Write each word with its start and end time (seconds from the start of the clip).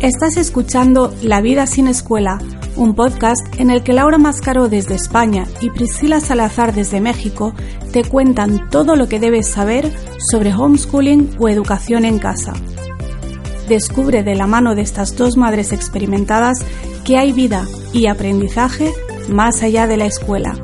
Estás 0.00 0.36
escuchando 0.36 1.12
La 1.22 1.40
vida 1.40 1.66
sin 1.66 1.88
escuela, 1.88 2.38
un 2.76 2.94
podcast 2.94 3.44
en 3.58 3.68
el 3.70 3.82
que 3.82 3.92
Laura 3.92 4.16
Mascaro 4.16 4.68
desde 4.68 4.94
España 4.94 5.48
y 5.60 5.70
Priscila 5.70 6.20
Salazar 6.20 6.72
desde 6.72 7.00
México 7.00 7.52
te 7.92 8.04
cuentan 8.04 8.70
todo 8.70 8.94
lo 8.94 9.08
que 9.08 9.18
debes 9.18 9.48
saber 9.48 9.92
sobre 10.30 10.54
homeschooling 10.54 11.30
o 11.40 11.48
educación 11.48 12.04
en 12.04 12.20
casa. 12.20 12.52
Descubre 13.68 14.22
de 14.22 14.36
la 14.36 14.46
mano 14.46 14.76
de 14.76 14.82
estas 14.82 15.16
dos 15.16 15.36
madres 15.36 15.72
experimentadas 15.72 16.58
que 17.04 17.18
hay 17.18 17.32
vida 17.32 17.66
y 17.92 18.06
aprendizaje 18.06 18.92
más 19.28 19.64
allá 19.64 19.88
de 19.88 19.96
la 19.96 20.06
escuela. 20.06 20.54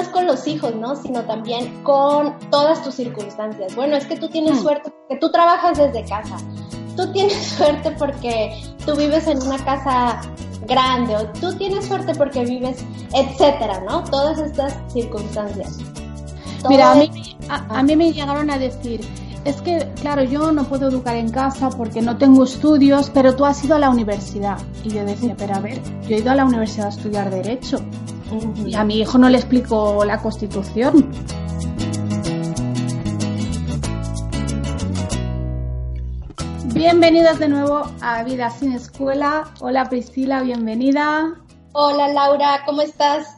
Más 0.00 0.08
con 0.08 0.26
los 0.26 0.46
hijos, 0.46 0.74
¿no? 0.74 0.96
Sino 0.96 1.22
también 1.24 1.82
con 1.82 2.38
todas 2.50 2.82
tus 2.82 2.94
circunstancias. 2.94 3.74
Bueno, 3.74 3.96
es 3.96 4.06
que 4.06 4.16
tú 4.16 4.28
tienes 4.28 4.58
Hmm. 4.58 4.62
suerte 4.62 4.90
porque 4.90 5.20
tú 5.20 5.30
trabajas 5.30 5.78
desde 5.78 6.04
casa. 6.04 6.36
Tú 6.96 7.12
tienes 7.12 7.34
suerte 7.58 7.90
porque 7.98 8.52
tú 8.84 8.96
vives 8.96 9.26
en 9.26 9.42
una 9.42 9.58
casa 9.64 10.20
grande 10.66 11.16
o 11.16 11.26
tú 11.40 11.52
tienes 11.56 11.86
suerte 11.86 12.14
porque 12.14 12.44
vives, 12.44 12.84
etcétera, 13.14 13.82
¿no? 13.88 14.04
Todas 14.04 14.38
estas 14.38 14.74
circunstancias. 14.92 15.78
Mira, 16.68 16.90
a 16.90 16.94
Todo 16.94 17.02
mí, 17.02 17.36
a, 17.48 17.78
a 17.78 17.82
mí 17.82 17.96
me 17.96 18.12
llegaron 18.12 18.50
a 18.50 18.58
decir, 18.58 19.00
es 19.44 19.60
que, 19.62 19.88
claro, 20.00 20.22
yo 20.22 20.52
no 20.52 20.64
puedo 20.64 20.88
educar 20.88 21.16
en 21.16 21.30
casa 21.30 21.70
porque 21.70 22.02
no 22.02 22.18
tengo 22.18 22.44
estudios, 22.44 23.10
pero 23.10 23.34
tú 23.34 23.44
has 23.46 23.62
ido 23.64 23.74
a 23.76 23.78
la 23.78 23.88
universidad. 23.90 24.58
Y 24.84 24.90
yo 24.90 25.04
decía, 25.04 25.34
pero 25.38 25.54
a 25.54 25.60
ver, 25.60 25.80
yo 26.06 26.16
he 26.16 26.18
ido 26.18 26.30
a 26.30 26.34
la 26.34 26.44
universidad 26.44 26.86
a 26.86 26.90
estudiar 26.90 27.30
Derecho. 27.30 27.78
Y 28.64 28.74
a 28.74 28.84
mi 28.84 29.00
hijo 29.00 29.18
no 29.18 29.28
le 29.28 29.38
explico 29.38 30.04
la 30.04 30.18
Constitución. 30.18 31.10
Bienvenidos 36.72 37.38
de 37.40 37.48
nuevo 37.48 37.90
a 38.00 38.22
Vida 38.22 38.50
sin 38.50 38.72
Escuela. 38.72 39.52
Hola 39.60 39.88
Priscila, 39.88 40.42
bienvenida. 40.42 41.34
Hola 41.72 42.08
Laura, 42.08 42.62
¿cómo 42.64 42.82
estás? 42.82 43.36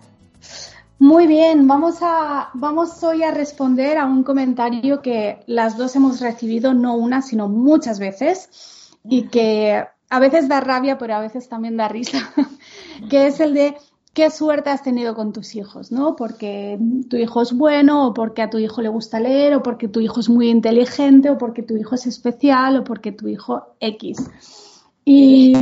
Muy 0.98 1.26
bien, 1.26 1.66
vamos 1.66 1.96
a 2.02 2.50
vamos 2.52 3.02
hoy 3.02 3.22
a 3.22 3.30
responder 3.30 3.96
a 3.96 4.04
un 4.04 4.22
comentario 4.22 5.00
que 5.00 5.42
las 5.46 5.76
dos 5.78 5.96
hemos 5.96 6.20
recibido 6.20 6.74
no 6.74 6.94
una, 6.94 7.22
sino 7.22 7.48
muchas 7.48 7.98
veces 7.98 8.90
y 9.04 9.28
que 9.28 9.84
a 10.10 10.20
veces 10.20 10.48
da 10.48 10.60
rabia, 10.60 10.98
pero 10.98 11.14
a 11.14 11.20
veces 11.20 11.48
también 11.48 11.78
da 11.78 11.88
risa, 11.88 12.18
que 13.10 13.26
es 13.26 13.40
el 13.40 13.54
de 13.54 13.76
qué 14.12 14.30
suerte 14.30 14.70
has 14.70 14.82
tenido 14.82 15.14
con 15.14 15.32
tus 15.32 15.54
hijos, 15.54 15.90
¿no? 15.90 16.16
Porque 16.16 16.78
tu 17.08 17.16
hijo 17.16 17.42
es 17.42 17.52
bueno 17.52 18.08
o 18.08 18.14
porque 18.14 18.42
a 18.42 18.50
tu 18.50 18.58
hijo 18.58 18.82
le 18.82 18.88
gusta 18.88 19.20
leer 19.20 19.54
o 19.54 19.62
porque 19.62 19.88
tu 19.88 20.00
hijo 20.00 20.20
es 20.20 20.28
muy 20.28 20.50
inteligente 20.50 21.30
o 21.30 21.38
porque 21.38 21.62
tu 21.62 21.76
hijo 21.76 21.94
es 21.94 22.06
especial 22.06 22.76
o 22.76 22.84
porque 22.84 23.12
tu 23.12 23.28
hijo 23.28 23.74
X. 23.80 24.30
Y, 25.04 25.54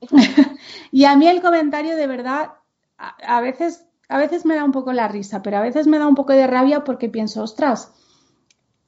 y 0.92 1.04
a 1.04 1.16
mí 1.16 1.26
el 1.26 1.40
comentario 1.40 1.96
de 1.96 2.06
verdad 2.06 2.52
a, 2.98 3.36
a 3.36 3.40
veces 3.40 3.86
a 4.08 4.18
veces 4.18 4.44
me 4.44 4.54
da 4.54 4.64
un 4.64 4.72
poco 4.72 4.92
la 4.92 5.08
risa, 5.08 5.42
pero 5.42 5.56
a 5.56 5.62
veces 5.62 5.86
me 5.86 5.98
da 5.98 6.06
un 6.06 6.14
poco 6.14 6.32
de 6.32 6.46
rabia 6.46 6.84
porque 6.84 7.08
pienso, 7.08 7.42
ostras, 7.42 7.92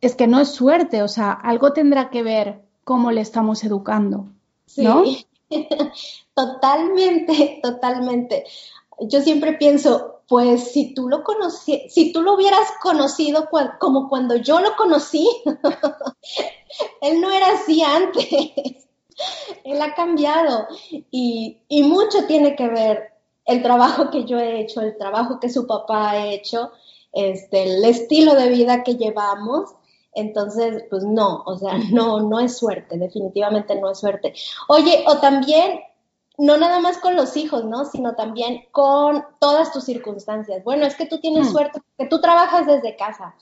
es 0.01 0.15
que 0.15 0.27
no 0.27 0.41
es 0.41 0.51
suerte, 0.51 1.03
o 1.03 1.09
sea, 1.09 1.33
algo 1.33 1.73
tendrá 1.73 2.11
que 2.11 2.23
ver 2.23 2.63
cómo 2.85 3.11
le 3.11 3.23
estamos 3.23 3.65
educando, 3.65 4.29
¿no? 4.77 5.05
Sí. 5.05 5.27
totalmente, 6.35 7.61
totalmente. 7.63 8.45
Yo 9.01 9.21
siempre 9.21 9.55
pienso, 9.55 10.23
pues 10.29 10.73
si 10.73 10.95
tú 10.95 11.09
lo 11.09 11.23
conocí, 11.23 11.89
si 11.89 12.13
tú 12.13 12.23
lo 12.23 12.35
hubieras 12.35 12.69
conocido 12.83 13.49
como 13.79 14.09
cuando 14.09 14.37
yo 14.37 14.61
lo 14.61 14.75
conocí, 14.77 15.29
él 17.03 17.21
no 17.21 17.31
era 17.31 17.53
así 17.53 17.83
antes. 17.83 18.27
Él 19.65 19.81
ha 19.81 19.95
cambiado 19.95 20.69
y, 21.11 21.63
y 21.69 21.83
mucho 21.85 22.27
tiene 22.27 22.55
que 22.55 22.69
ver 22.69 23.15
el 23.47 23.63
trabajo 23.63 24.11
que 24.11 24.25
yo 24.25 24.39
he 24.39 24.61
hecho, 24.61 24.81
el 24.81 24.97
trabajo 24.99 25.41
que 25.41 25.49
su 25.49 25.67
papá 25.67 26.11
ha 26.11 26.27
hecho, 26.27 26.73
este, 27.13 27.63
el 27.63 27.85
estilo 27.85 28.35
de 28.35 28.51
vida 28.51 28.83
que 28.83 28.97
llevamos. 28.97 29.71
Entonces, 30.13 30.85
pues 30.91 31.05
no, 31.05 31.43
o 31.47 31.57
sea, 31.57 31.79
no, 31.93 32.21
no 32.21 32.41
es 32.41 32.57
suerte, 32.57 32.99
definitivamente 32.99 33.75
no 33.77 33.91
es 33.91 33.99
suerte. 33.99 34.35
Oye, 34.69 35.05
o 35.07 35.19
también, 35.19 35.81
no 36.39 36.57
nada 36.59 36.81
más 36.81 36.99
con 36.99 37.17
los 37.17 37.37
hijos, 37.37 37.65
¿no? 37.65 37.85
Sino 37.85 38.15
también 38.15 38.65
con 38.73 39.25
todas 39.41 39.73
tus 39.73 39.85
circunstancias. 39.85 40.63
Bueno, 40.65 40.87
es 40.87 40.97
que 40.97 41.07
tú 41.07 41.21
tienes 41.21 41.49
Hmm. 41.49 41.51
suerte 41.51 41.81
porque 41.81 42.09
tú 42.11 42.21
trabajas 42.21 42.67
desde 42.67 42.97
casa. 42.97 43.35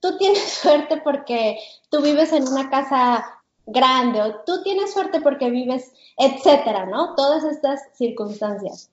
Tú 0.00 0.16
tienes 0.18 0.38
suerte 0.62 1.00
porque 1.02 1.58
tú 1.90 2.02
vives 2.02 2.32
en 2.32 2.46
una 2.48 2.70
casa 2.70 3.24
grande 3.66 4.20
o 4.22 4.44
tú 4.44 4.62
tienes 4.62 4.92
suerte 4.92 5.20
porque 5.20 5.50
vives, 5.50 5.92
etcétera, 6.16 6.86
¿no? 6.86 7.14
Todas 7.14 7.44
estas 7.44 7.80
circunstancias. 7.96 8.90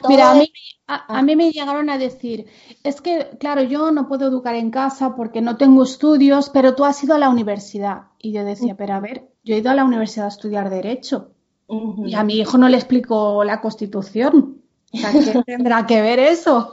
Todo 0.00 0.12
Mira, 0.12 0.30
a 0.30 0.34
mí, 0.34 0.52
a, 0.86 1.18
a 1.18 1.22
mí 1.22 1.36
me 1.36 1.50
llegaron 1.50 1.90
a 1.90 1.98
decir, 1.98 2.46
es 2.82 3.00
que, 3.00 3.36
claro, 3.40 3.62
yo 3.62 3.90
no 3.90 4.08
puedo 4.08 4.28
educar 4.28 4.54
en 4.54 4.70
casa 4.70 5.14
porque 5.16 5.40
no 5.42 5.56
tengo 5.56 5.82
estudios, 5.84 6.50
pero 6.50 6.74
tú 6.74 6.84
has 6.84 7.02
ido 7.04 7.14
a 7.14 7.18
la 7.18 7.28
universidad. 7.30 8.08
Y 8.18 8.32
yo 8.32 8.44
decía, 8.44 8.76
pero 8.76 8.94
a 8.94 9.00
ver, 9.00 9.28
yo 9.44 9.54
he 9.54 9.58
ido 9.58 9.70
a 9.70 9.74
la 9.74 9.84
universidad 9.84 10.26
a 10.26 10.28
estudiar 10.30 10.70
Derecho. 10.70 11.32
Y 11.68 12.14
a 12.14 12.22
mi 12.24 12.38
hijo 12.38 12.58
no 12.58 12.68
le 12.68 12.76
explico 12.76 13.42
la 13.44 13.60
Constitución. 13.60 14.62
O 14.92 14.96
sea, 14.98 15.12
¿qué 15.12 15.42
tendrá 15.46 15.86
que 15.86 16.00
ver 16.00 16.18
eso? 16.18 16.70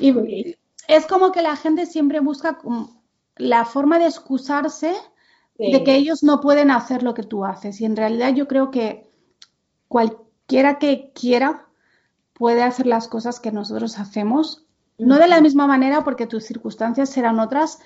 Y 0.00 0.56
es 0.88 1.06
como 1.06 1.32
que 1.32 1.42
la 1.42 1.56
gente 1.56 1.86
siempre 1.86 2.20
busca 2.20 2.58
la 3.36 3.64
forma 3.64 3.98
de 3.98 4.06
excusarse 4.06 4.94
Sí. 5.58 5.70
de 5.70 5.84
que 5.84 5.94
ellos 5.94 6.22
no 6.22 6.40
pueden 6.40 6.70
hacer 6.70 7.02
lo 7.02 7.12
que 7.12 7.24
tú 7.24 7.44
haces. 7.44 7.80
Y 7.82 7.84
en 7.84 7.94
realidad 7.94 8.34
yo 8.34 8.48
creo 8.48 8.70
que 8.70 9.10
cualquiera 9.86 10.78
que 10.78 11.12
quiera 11.14 11.66
puede 12.32 12.62
hacer 12.62 12.86
las 12.86 13.06
cosas 13.06 13.38
que 13.38 13.52
nosotros 13.52 13.98
hacemos. 13.98 14.64
No 14.98 15.18
de 15.18 15.28
la 15.28 15.42
misma 15.42 15.66
manera 15.66 16.04
porque 16.04 16.26
tus 16.26 16.44
circunstancias 16.44 17.10
serán 17.10 17.38
otras, 17.38 17.80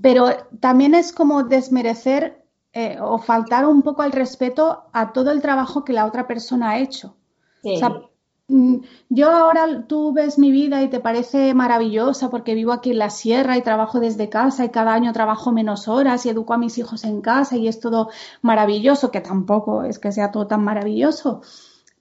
pero 0.00 0.28
también 0.60 0.94
es 0.94 1.12
como 1.12 1.42
desmerecer 1.42 2.43
eh, 2.76 2.98
o 3.00 3.18
faltar 3.18 3.66
un 3.66 3.82
poco 3.82 4.02
al 4.02 4.10
respeto 4.10 4.82
a 4.92 5.12
todo 5.12 5.30
el 5.30 5.40
trabajo 5.40 5.84
que 5.84 5.92
la 5.92 6.06
otra 6.06 6.26
persona 6.26 6.70
ha 6.70 6.78
hecho. 6.80 7.14
Sí. 7.62 7.76
O 7.76 7.78
sea, 7.78 8.00
mm, 8.48 8.76
yo 9.10 9.30
ahora 9.30 9.86
tú 9.86 10.12
ves 10.12 10.40
mi 10.40 10.50
vida 10.50 10.82
y 10.82 10.90
te 10.90 10.98
parece 10.98 11.54
maravillosa 11.54 12.30
porque 12.30 12.54
vivo 12.54 12.72
aquí 12.72 12.90
en 12.90 12.98
la 12.98 13.10
sierra 13.10 13.56
y 13.56 13.62
trabajo 13.62 14.00
desde 14.00 14.28
casa 14.28 14.64
y 14.64 14.70
cada 14.70 14.92
año 14.92 15.12
trabajo 15.12 15.52
menos 15.52 15.86
horas 15.86 16.26
y 16.26 16.30
educo 16.30 16.52
a 16.52 16.58
mis 16.58 16.76
hijos 16.76 17.04
en 17.04 17.20
casa 17.20 17.56
y 17.56 17.68
es 17.68 17.78
todo 17.78 18.10
maravilloso, 18.42 19.12
que 19.12 19.20
tampoco 19.20 19.84
es 19.84 20.00
que 20.00 20.10
sea 20.10 20.32
todo 20.32 20.48
tan 20.48 20.64
maravilloso. 20.64 21.42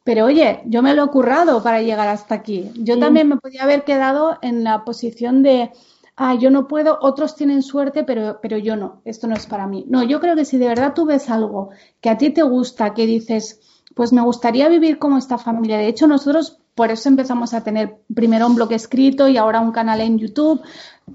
Pero 0.04 0.26
oye, 0.26 0.64
yo 0.66 0.82
me 0.82 0.96
lo 0.96 1.06
he 1.06 1.10
currado 1.10 1.62
para 1.62 1.84
llegar 1.84 2.08
hasta 2.08 2.34
aquí. 2.34 2.72
Yo 2.76 2.98
también 2.98 3.30
me 3.30 3.38
podía 3.38 3.64
haber 3.64 3.84
quedado 3.84 4.40
en 4.42 4.64
la 4.64 4.84
posición 4.84 5.44
de, 5.44 5.72
ah, 6.16 6.36
yo 6.36 6.50
no 6.52 6.68
puedo, 6.68 6.98
otros 7.02 7.36
tienen 7.36 7.62
suerte, 7.62 8.04
pero, 8.04 8.40
pero 8.42 8.58
yo 8.58 8.76
no, 8.76 9.02
esto 9.06 9.28
no 9.28 9.36
es 9.36 9.46
para 9.46 9.68
mí. 9.68 9.86
No, 9.88 10.04
yo 10.04 10.20
creo 10.20 10.36
que 10.36 10.46
si 10.46 10.58
de 10.58 10.68
verdad 10.68 10.94
tú 10.94 11.06
ves 11.06 11.30
algo 11.30 11.70
que 12.02 12.10
a 12.10 12.18
ti 12.18 12.30
te 12.30 12.44
gusta, 12.44 12.94
que 12.94 13.06
dices, 13.06 13.62
pues 13.96 14.14
me 14.14 14.22
gustaría 14.22 14.70
vivir 14.70 15.00
como 15.00 15.18
esta 15.18 15.38
familia. 15.38 15.78
De 15.78 15.88
hecho, 15.88 16.08
nosotros 16.08 16.60
por 16.76 16.90
eso 16.90 17.10
empezamos 17.10 17.54
a 17.54 17.64
tener 17.64 18.00
primero 18.14 18.48
un 18.48 18.56
blog 18.56 18.72
escrito 18.74 19.28
y 19.28 19.38
ahora 19.38 19.60
un 19.60 19.72
canal 19.72 20.02
en 20.02 20.18
YouTube 20.18 20.62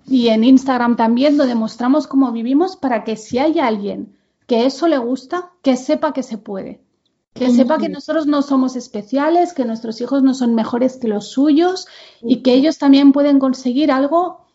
y 0.07 0.29
en 0.29 0.45
Instagram 0.45 0.97
también, 0.97 1.37
donde 1.37 1.55
mostramos 1.55 2.07
cómo 2.07 2.31
vivimos 2.31 2.77
para 2.77 3.05
que 3.05 3.17
si 3.17 3.39
hay 3.39 3.59
alguien 3.59 4.17
que 4.47 4.67
eso 4.67 4.89
le 4.89 4.99
gusta, 4.99 5.51
que 5.63 5.77
sepa 5.77 6.13
que 6.13 6.23
se 6.23 6.39
puede. 6.39 6.81
Que 7.35 7.51
sepa 7.51 7.79
que 7.79 7.89
nosotros 7.89 8.27
no 8.27 8.43
somos 8.43 8.75
especiales, 8.75 9.53
que 9.53 9.65
nuestros 9.65 10.01
hijos 10.01 10.25
no 10.25 10.35
son 10.35 10.57
mejores 10.57 10.97
que 10.97 11.07
los 11.07 11.29
suyos 11.29 11.87
y 12.21 12.43
que 12.43 12.55
ellos 12.55 12.79
también 12.79 13.13
pueden 13.13 13.39
conseguir 13.39 13.93
algo 13.93 14.48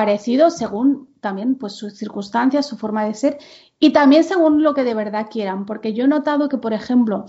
parecido 0.00 0.50
según 0.50 0.86
también 1.20 1.56
pues 1.56 1.72
sus 1.80 1.94
circunstancias, 2.02 2.66
su 2.70 2.76
forma 2.76 3.04
de 3.06 3.14
ser 3.14 3.38
y 3.80 3.92
también 3.98 4.24
según 4.24 4.62
lo 4.62 4.74
que 4.74 4.84
de 4.84 4.94
verdad 4.94 5.26
quieran, 5.30 5.66
porque 5.66 5.94
yo 5.94 6.04
he 6.04 6.08
notado 6.08 6.48
que 6.50 6.58
por 6.58 6.72
ejemplo, 6.72 7.24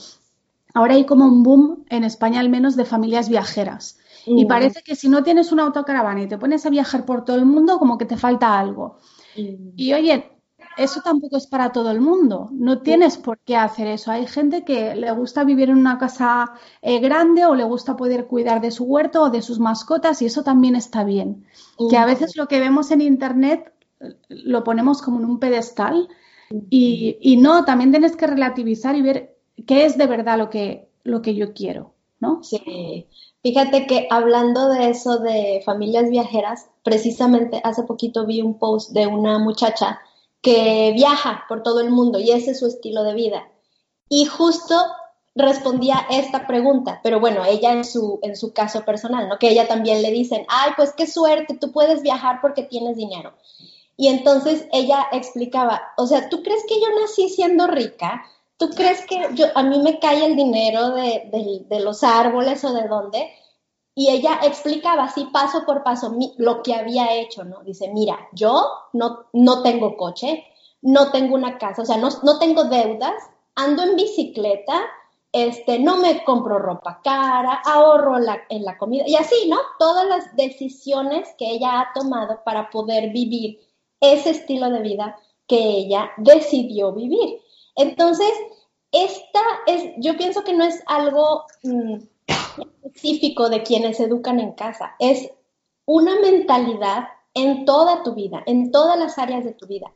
ahora 0.73 0.95
hay 0.95 1.05
como 1.05 1.25
un 1.25 1.43
boom 1.43 1.85
en 1.89 2.03
España 2.03 2.39
al 2.41 2.49
menos 2.49 2.75
de 2.75 2.85
familias 2.85 3.29
viajeras 3.29 3.97
y 4.25 4.45
Mm. 4.45 4.47
parece 4.47 4.83
que 4.83 4.95
si 4.95 5.07
no 5.09 5.23
tienes 5.23 5.51
una 5.53 5.63
autocaravana 5.63 6.21
y 6.23 6.27
te 6.27 6.37
pones 6.37 6.65
a 6.65 6.69
viajar 6.69 7.05
por 7.05 7.23
todo 7.25 7.37
el 7.37 7.45
mundo 7.45 7.79
como 7.79 7.97
que 7.97 8.05
te 8.05 8.17
falta 8.17 8.59
algo. 8.59 8.97
Mm. 9.35 9.71
Y 9.75 9.93
oye, 9.93 10.36
eso 10.77 11.01
tampoco 11.01 11.37
es 11.37 11.47
para 11.47 11.71
todo 11.71 11.91
el 11.91 12.01
mundo. 12.01 12.49
No 12.51 12.81
tienes 12.81 13.17
por 13.17 13.39
qué 13.39 13.55
hacer 13.55 13.87
eso. 13.87 14.11
Hay 14.11 14.27
gente 14.27 14.63
que 14.63 14.95
le 14.95 15.11
gusta 15.11 15.43
vivir 15.43 15.69
en 15.69 15.77
una 15.77 15.97
casa 15.97 16.53
eh, 16.81 16.99
grande 16.99 17.45
o 17.45 17.55
le 17.55 17.63
gusta 17.63 17.95
poder 17.95 18.27
cuidar 18.27 18.61
de 18.61 18.71
su 18.71 18.85
huerto 18.85 19.23
o 19.23 19.29
de 19.29 19.41
sus 19.41 19.59
mascotas 19.59 20.21
y 20.21 20.25
eso 20.25 20.43
también 20.43 20.75
está 20.75 21.03
bien. 21.03 21.45
Que 21.89 21.97
a 21.97 22.05
veces 22.05 22.35
lo 22.35 22.47
que 22.47 22.59
vemos 22.59 22.91
en 22.91 23.01
internet 23.01 23.73
eh, 23.99 24.15
lo 24.29 24.63
ponemos 24.63 25.01
como 25.01 25.19
en 25.19 25.25
un 25.25 25.39
pedestal 25.39 26.07
y, 26.69 27.17
y 27.21 27.37
no, 27.37 27.65
también 27.65 27.91
tienes 27.91 28.15
que 28.15 28.27
relativizar 28.27 28.95
y 28.95 29.01
ver 29.01 29.37
qué 29.65 29.85
es 29.85 29.97
de 29.97 30.07
verdad 30.07 30.37
lo 30.37 30.49
que, 30.49 30.89
lo 31.03 31.21
que 31.21 31.35
yo 31.35 31.53
quiero. 31.53 31.93
¿no? 32.19 32.43
Sí. 32.43 33.07
Fíjate 33.43 33.85
que 33.85 34.07
hablando 34.09 34.69
de 34.69 34.89
eso 34.89 35.19
de 35.19 35.61
familias 35.65 36.09
viajeras, 36.09 36.69
precisamente 36.83 37.61
hace 37.63 37.83
poquito 37.83 38.25
vi 38.25 38.41
un 38.41 38.57
post 38.57 38.91
de 38.91 39.07
una 39.07 39.39
muchacha 39.39 39.99
que 40.47 40.93
viaja 40.95 41.43
por 41.49 41.61
todo 41.61 41.81
el 41.81 41.89
mundo 41.89 42.19
y 42.19 42.31
ese 42.31 42.51
es 42.51 42.59
su 42.59 42.67
estilo 42.67 43.03
de 43.03 43.13
vida. 43.13 43.49
Y 44.07 44.23
justo 44.23 44.75
respondía 45.35 46.07
esta 46.09 46.47
pregunta, 46.47 47.01
pero 47.03 47.19
bueno, 47.19 47.43
ella 47.43 47.73
en 47.73 47.83
su, 47.83 48.19
en 48.23 48.37
su 48.37 48.53
caso 48.53 48.85
personal, 48.85 49.27
¿no? 49.27 49.39
Que 49.39 49.49
ella 49.49 49.67
también 49.67 50.01
le 50.01 50.09
dicen, 50.09 50.45
ay, 50.47 50.71
pues 50.77 50.93
qué 50.93 51.05
suerte, 51.05 51.57
tú 51.59 51.73
puedes 51.73 52.01
viajar 52.01 52.39
porque 52.41 52.63
tienes 52.63 52.95
dinero. 52.95 53.33
Y 53.97 54.07
entonces 54.07 54.65
ella 54.71 55.07
explicaba, 55.11 55.81
o 55.97 56.07
sea, 56.07 56.29
¿tú 56.29 56.41
crees 56.43 56.63
que 56.65 56.79
yo 56.79 56.87
nací 57.01 57.27
siendo 57.27 57.67
rica? 57.67 58.23
¿Tú 58.55 58.69
crees 58.69 59.05
que 59.05 59.27
yo, 59.33 59.47
a 59.53 59.63
mí 59.63 59.79
me 59.79 59.99
cae 59.99 60.27
el 60.27 60.37
dinero 60.37 60.91
de, 60.91 61.65
de 61.67 61.79
los 61.81 62.05
árboles 62.05 62.63
o 62.63 62.71
de 62.71 62.87
dónde? 62.87 63.29
Y 63.97 64.11
ella 64.11 64.41
explicaba 64.43 65.05
así 65.05 65.25
paso 65.33 65.65
por 65.65 65.81
paso 65.81 66.15
lo 66.37 66.61
que 66.61 66.75
había 66.75 67.15
hecho, 67.15 67.43
¿no? 67.43 67.63
Dice, 67.63 67.89
mira, 67.91 68.27
yo 68.31 68.63
no, 68.93 69.25
no 69.33 69.63
tengo 69.63 69.97
coche, 69.97 70.45
no 70.83 71.09
tengo 71.09 71.33
una 71.33 71.57
casa, 71.57 71.81
o 71.81 71.85
sea, 71.85 71.97
no, 71.97 72.09
no 72.21 72.37
tengo 72.37 72.65
deudas, 72.65 73.15
ando 73.55 73.81
en 73.81 73.95
bicicleta, 73.95 74.83
este, 75.31 75.79
no 75.79 75.97
me 75.97 76.23
compro 76.23 76.59
ropa 76.59 77.01
cara, 77.03 77.59
ahorro 77.65 78.17
en 78.49 78.65
la 78.65 78.77
comida 78.77 79.03
y 79.07 79.15
así, 79.15 79.49
¿no? 79.49 79.57
Todas 79.79 80.07
las 80.07 80.35
decisiones 80.35 81.29
que 81.35 81.49
ella 81.49 81.79
ha 81.79 81.93
tomado 81.95 82.43
para 82.45 82.69
poder 82.69 83.09
vivir 83.11 83.59
ese 83.99 84.29
estilo 84.29 84.69
de 84.69 84.81
vida 84.81 85.17
que 85.47 85.57
ella 85.57 86.11
decidió 86.17 86.91
vivir. 86.93 87.41
Entonces, 87.75 88.31
esta 88.91 89.41
es, 89.65 89.91
yo 89.97 90.15
pienso 90.17 90.43
que 90.43 90.53
no 90.53 90.65
es 90.65 90.83
algo 90.85 91.45
mm, 91.63 91.95
específico 92.63 93.49
de 93.49 93.63
quienes 93.63 93.99
educan 93.99 94.39
en 94.39 94.53
casa, 94.53 94.95
es 94.99 95.29
una 95.85 96.19
mentalidad 96.19 97.07
en 97.33 97.65
toda 97.65 98.03
tu 98.03 98.13
vida, 98.13 98.43
en 98.45 98.71
todas 98.71 98.97
las 98.97 99.17
áreas 99.17 99.43
de 99.43 99.53
tu 99.53 99.67
vida. 99.67 99.93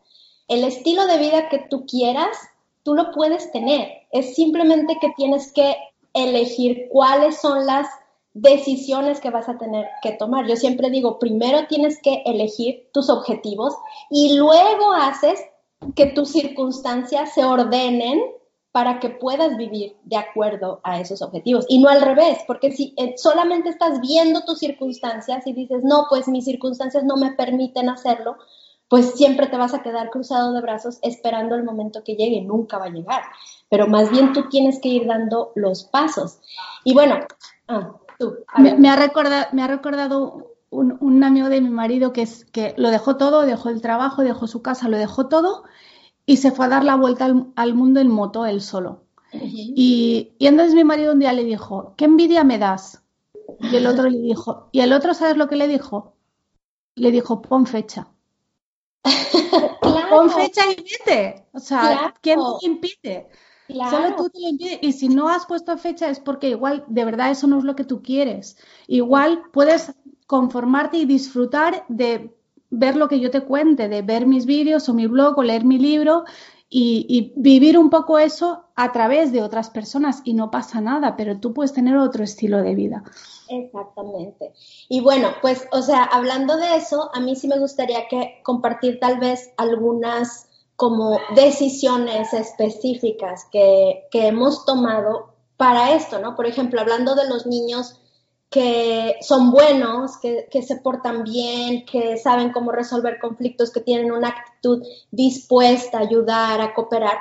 El 0.48 0.64
estilo 0.64 1.08
de 1.08 1.18
vida 1.18 1.50
que 1.50 1.60
tú 1.60 1.86
quieras 1.86 2.38
tú 2.84 2.96
lo 2.96 3.12
puedes 3.12 3.52
tener. 3.52 3.90
Es 4.12 4.36
simplemente 4.36 4.98
que 5.00 5.12
tienes 5.16 5.52
que 5.52 5.76
elegir 6.14 6.88
cuáles 6.90 7.40
son 7.40 7.66
las 7.66 7.88
decisiones 8.34 9.20
que 9.20 9.30
vas 9.30 9.50
a 9.50 9.58
tener 9.58 9.88
que 10.02 10.14
tomar. 10.14 10.48
Yo 10.48 10.56
siempre 10.56 10.90
digo, 10.90 11.20
primero 11.20 11.68
tienes 11.68 12.00
que 12.02 12.24
elegir 12.26 12.90
tus 12.94 13.10
objetivos 13.10 13.76
y 14.10 14.36
luego 14.36 14.94
haces 14.94 15.40
que 15.96 16.08
tus 16.08 16.30
circunstancias 16.30 17.34
se 17.34 17.44
ordenen 17.44 18.22
para 18.72 19.00
que 19.00 19.10
puedas 19.10 19.58
vivir 19.58 19.98
de 20.04 20.16
acuerdo 20.16 20.80
a 20.84 21.00
esos 21.00 21.22
objetivos 21.22 21.66
y 21.68 21.82
no 21.82 21.90
al 21.90 22.02
revés, 22.02 22.40
porque 22.48 22.72
si 22.72 22.94
eh, 22.98 23.16
solamente 23.18 23.70
estás 23.70 24.00
viendo 24.00 24.46
tus 24.46 24.60
circunstancias 24.60 25.46
y 25.46 25.54
dices, 25.54 25.84
no, 25.84 26.06
pues 26.10 26.28
mis 26.28 26.46
circunstancias 26.46 27.04
no 27.04 27.18
me 27.18 27.32
permiten 27.32 27.90
hacerlo, 27.90 28.38
pues 28.88 29.12
siempre 29.12 29.48
te 29.48 29.58
vas 29.58 29.74
a 29.74 29.82
quedar 29.82 30.10
cruzado 30.10 30.54
de 30.54 30.62
brazos 30.62 31.00
esperando 31.02 31.56
el 31.56 31.64
momento 31.64 32.04
que 32.04 32.16
llegue, 32.16 32.42
nunca 32.42 32.78
va 32.78 32.86
a 32.86 32.92
llegar, 32.92 33.24
pero 33.70 33.88
más 33.88 34.10
bien 34.10 34.32
tú 34.32 34.48
tienes 34.50 34.80
que 34.80 34.90
ir 34.90 35.06
dando 35.06 35.52
los 35.56 35.84
pasos. 35.84 36.40
Y 36.86 36.94
bueno, 36.94 37.20
ah, 37.68 37.94
tú. 38.20 38.36
Me, 38.58 38.90
ha 38.90 38.96
recordado, 38.96 39.48
me 39.52 39.64
ha 39.64 39.68
recordado 39.68 40.56
un, 40.70 41.24
amigo 41.24 41.50
de 41.50 41.62
mi 41.62 41.70
marido 41.70 42.14
que, 42.14 42.22
es, 42.22 42.46
que 42.46 42.74
lo 42.78 42.90
dejó 42.90 43.18
todo, 43.18 43.42
dejó 43.42 43.70
el 43.70 43.82
trabajo, 43.82 44.24
dejó 44.24 44.48
su 44.48 44.62
casa, 44.62 44.88
lo 44.88 44.98
dejó 44.98 45.28
todo 45.28 45.64
y 46.32 46.38
se 46.38 46.52
fue 46.52 46.66
a 46.66 46.70
dar 46.70 46.86
la 46.86 46.96
vuelta 46.96 47.26
al, 47.56 47.74
mundo 47.74 48.00
en 48.00 48.08
moto 48.08 48.46
él 48.46 48.62
solo. 48.62 49.04
y, 49.34 50.32
y 50.40 50.48
entonces 50.48 50.74
mi 50.74 50.86
marido 50.86 51.12
un 51.12 51.20
día 51.20 51.34
le 51.34 51.44
dijo, 51.44 51.94
¿qué 51.98 52.06
envidia 52.06 52.46
me 52.46 52.58
das? 52.58 53.04
Y 53.60 53.76
el 53.76 53.86
otro 53.86 54.10
le 54.10 54.18
dijo, 54.18 54.70
y 54.72 54.80
el 54.80 54.94
otro, 54.94 55.14
¿sabes 55.14 55.36
lo 55.36 55.50
que 55.50 55.58
le 55.58 55.68
dijo? 55.68 56.16
Le 56.96 57.12
dijo, 57.12 57.42
pon 57.42 57.68
fecha. 57.68 58.08
Con 60.10 60.30
fecha 60.30 60.62
y 60.72 60.76
vete. 60.82 61.48
O 61.52 61.60
sea, 61.60 62.14
¿quién 62.22 62.40
te 62.62 62.66
impide? 62.66 63.30
Solo 63.90 64.16
tú 64.16 64.30
te 64.30 64.40
lo 64.40 64.48
impides. 64.48 64.80
Y 64.82 64.94
si 64.94 65.10
no 65.10 65.28
has 65.28 65.46
puesto 65.46 65.78
fecha 65.78 66.10
es 66.10 66.22
porque 66.22 66.48
igual 66.48 66.86
de 66.88 67.04
verdad 67.04 67.32
eso 67.32 67.46
no 67.46 67.58
es 67.58 67.66
lo 67.66 67.76
que 67.76 67.84
tú 67.84 68.02
quieres. 68.02 68.56
Igual 68.88 69.44
puedes 69.52 69.94
conformarte 70.28 70.96
y 70.96 71.04
disfrutar 71.04 71.84
de 71.90 72.34
ver 72.72 72.96
lo 72.96 73.08
que 73.08 73.20
yo 73.20 73.30
te 73.30 73.42
cuente, 73.42 73.88
de 73.90 74.02
ver 74.02 74.26
mis 74.26 74.46
vídeos 74.46 74.90
o 74.90 74.94
mi 74.94 75.06
blog 75.06 75.38
o 75.38 75.44
leer 75.44 75.66
mi 75.66 75.78
libro 75.78 76.24
y, 76.74 77.34
vivir 77.36 77.78
un 77.78 77.90
poco 77.90 78.18
eso 78.18 78.64
a 78.76 78.94
través 78.94 79.34
de 79.34 79.42
otras 79.44 79.70
personas 79.70 80.22
y 80.24 80.34
no 80.34 80.50
pasa 80.50 80.80
nada, 80.80 81.18
pero 81.18 81.38
tú 81.38 81.54
puedes 81.54 81.74
tener 81.74 81.98
otro 81.98 82.24
estilo 82.24 82.64
de 82.64 82.74
vida. 82.74 83.04
Exactamente. 83.50 84.54
Y 84.88 85.02
bueno, 85.02 85.30
pues, 85.42 85.68
o 85.74 85.82
sea, 85.82 86.04
hablando 86.04 86.56
de 86.56 86.78
eso, 86.78 87.12
a 87.14 87.20
mí 87.20 87.36
sí 87.36 87.50
me 87.50 87.60
gustaría 87.60 88.08
que 88.08 88.40
compartir 88.44 89.00
tal 89.02 89.20
vez 89.20 89.52
algunas 89.58 90.48
como 90.78 91.20
decisiones 91.36 92.34
específicas 92.34 93.46
que, 93.52 94.08
que 94.10 94.28
hemos 94.28 94.66
tomado 94.66 95.36
para 95.58 95.94
esto, 95.94 96.20
¿no? 96.20 96.36
Por 96.36 96.48
ejemplo, 96.48 96.80
hablando 96.80 97.16
de 97.16 97.28
los 97.28 97.46
niños 97.46 98.00
que 98.52 99.16
son 99.22 99.50
buenos, 99.50 100.18
que, 100.18 100.62
se 100.62 100.76
portan 100.76 101.24
bien, 101.24 101.86
que 101.86 102.18
saben 102.18 102.52
cómo 102.52 102.74
resolver 102.74 103.18
conflictos, 103.18 103.72
que 103.72 103.80
tienen 103.80 104.12
una 104.12 104.28
actitud 104.28 104.84
dispuesta 105.10 105.98
a 105.98 106.02
ayudar, 106.02 106.60
a 106.60 106.74
cooperar. 106.74 107.18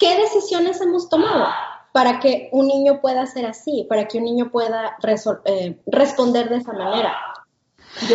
¿Qué 0.00 0.18
decisiones 0.18 0.80
hemos 0.80 1.08
tomado 1.08 1.46
para 1.92 2.18
que 2.18 2.48
un 2.50 2.66
niño 2.66 3.00
pueda 3.00 3.24
ser 3.26 3.46
así, 3.46 3.86
para 3.88 4.08
que 4.08 4.18
un 4.18 4.24
niño 4.24 4.50
pueda 4.50 4.96
eh, 5.44 5.78
responder 5.86 6.48
de 6.48 6.56
esa 6.56 6.72
manera? 6.72 7.14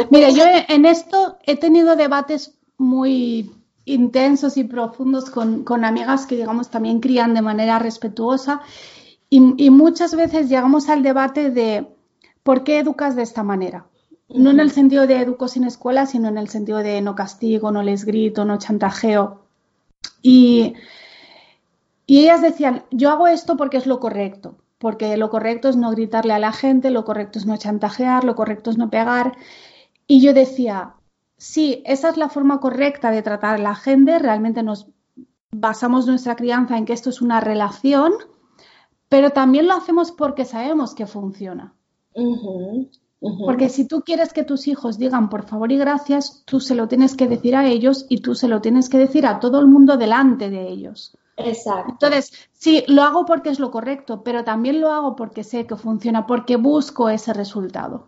Mira, 0.09 0.29
yo 0.29 0.43
en 0.67 0.85
esto 0.85 1.37
he 1.43 1.55
tenido 1.55 1.95
debates 1.95 2.59
muy 2.77 3.49
intensos 3.85 4.57
y 4.57 4.65
profundos 4.65 5.29
con, 5.29 5.85
amigas 5.85 6.25
que, 6.25 6.35
digamos, 6.35 6.69
también 6.69 6.99
crían 6.99 7.33
de 7.33 7.41
manera 7.41 7.79
respetuosa 7.79 8.59
y 9.29 9.69
muchas 9.69 10.15
veces 10.15 10.49
llegamos 10.49 10.89
al 10.89 11.03
debate 11.03 11.51
de 11.51 11.87
¿por 12.43 12.63
qué 12.63 12.79
educas 12.79 13.15
de 13.15 13.23
esta 13.23 13.43
manera? 13.43 13.85
No 14.29 14.51
en 14.51 14.59
el 14.59 14.71
sentido 14.71 15.07
de 15.07 15.17
educo 15.21 15.47
sin 15.47 15.63
escuela, 15.63 16.05
sino 16.05 16.27
en 16.27 16.37
el 16.37 16.49
sentido 16.49 16.79
de 16.79 17.01
no 17.01 17.15
castigo, 17.15 17.71
no 17.71 17.81
les 17.81 18.05
grito, 18.05 18.45
no 18.45 18.57
chantajeo. 18.59 19.41
Y, 20.21 20.75
y 22.05 22.19
ellas 22.19 22.41
decían, 22.41 22.83
yo 22.91 23.09
hago 23.09 23.27
esto 23.27 23.57
porque 23.57 23.77
es 23.77 23.87
lo 23.87 23.99
correcto, 23.99 24.57
porque 24.77 25.17
lo 25.17 25.29
correcto 25.29 25.69
es 25.69 25.75
no 25.75 25.91
gritarle 25.91 26.33
a 26.33 26.39
la 26.39 26.51
gente, 26.51 26.91
lo 26.91 27.05
correcto 27.05 27.39
es 27.39 27.45
no 27.45 27.57
chantajear, 27.57 28.23
lo 28.23 28.35
correcto 28.35 28.69
es 28.69 28.77
no 28.77 28.89
pegar. 28.89 29.35
Y 30.07 30.21
yo 30.21 30.33
decía, 30.33 30.95
sí, 31.37 31.81
esa 31.85 32.09
es 32.09 32.17
la 32.17 32.29
forma 32.29 32.59
correcta 32.59 33.11
de 33.11 33.23
tratar 33.23 33.55
a 33.55 33.63
la 33.63 33.75
gente, 33.75 34.19
realmente 34.19 34.61
nos 34.61 34.87
basamos 35.51 36.05
nuestra 36.05 36.35
crianza 36.35 36.77
en 36.77 36.85
que 36.85 36.93
esto 36.93 37.09
es 37.09 37.21
una 37.21 37.41
relación, 37.41 38.13
pero 39.07 39.31
también 39.31 39.67
lo 39.67 39.73
hacemos 39.73 40.11
porque 40.11 40.45
sabemos 40.45 40.93
que 40.93 41.07
funciona. 41.07 41.73
Porque 43.45 43.67
si 43.69 43.85
tú 43.87 44.01
quieres 44.01 44.31
que 44.31 44.43
tus 44.43 44.67
hijos 44.67 44.97
digan 44.97 45.29
por 45.29 45.45
favor 45.45 45.71
y 45.71 45.77
gracias, 45.77 46.43
tú 46.45 46.59
se 46.59 46.75
lo 46.75 46.87
tienes 46.87 47.15
que 47.15 47.27
decir 47.27 47.55
a 47.55 47.67
ellos 47.67 48.05
y 48.09 48.21
tú 48.21 48.33
se 48.33 48.47
lo 48.47 48.61
tienes 48.61 48.87
que 48.87 48.97
decir 48.97 49.25
a 49.25 49.39
todo 49.39 49.59
el 49.59 49.67
mundo 49.67 49.97
delante 49.97 50.49
de 50.49 50.69
ellos. 50.69 51.17
Exacto. 51.35 51.91
Entonces, 51.91 52.31
sí, 52.53 52.83
lo 52.87 53.03
hago 53.03 53.25
porque 53.25 53.49
es 53.49 53.59
lo 53.59 53.71
correcto, 53.71 54.23
pero 54.23 54.43
también 54.43 54.79
lo 54.79 54.91
hago 54.91 55.15
porque 55.15 55.43
sé 55.43 55.67
que 55.67 55.75
funciona, 55.75 56.27
porque 56.27 56.55
busco 56.55 57.09
ese 57.09 57.33
resultado. 57.33 58.07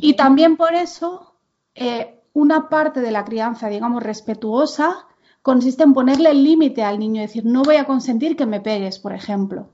Y 0.00 0.14
también 0.14 0.56
por 0.58 0.74
eso, 0.74 1.34
eh, 1.74 2.20
una 2.34 2.68
parte 2.68 3.00
de 3.00 3.10
la 3.10 3.24
crianza, 3.24 3.68
digamos, 3.68 4.02
respetuosa, 4.02 5.06
consiste 5.42 5.82
en 5.82 5.94
ponerle 5.94 6.30
el 6.30 6.44
límite 6.44 6.82
al 6.82 6.98
niño, 6.98 7.22
decir, 7.22 7.44
no 7.44 7.62
voy 7.62 7.76
a 7.76 7.84
consentir 7.84 8.36
que 8.36 8.46
me 8.46 8.60
pegues, 8.60 8.98
por 8.98 9.12
ejemplo. 9.12 9.70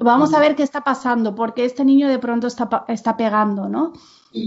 Vamos 0.00 0.34
a 0.34 0.40
ver 0.40 0.54
qué 0.54 0.62
está 0.62 0.82
pasando, 0.82 1.34
porque 1.34 1.64
este 1.64 1.84
niño 1.84 2.08
de 2.08 2.18
pronto 2.18 2.46
está, 2.46 2.84
está 2.88 3.16
pegando, 3.16 3.68
¿no? 3.68 3.92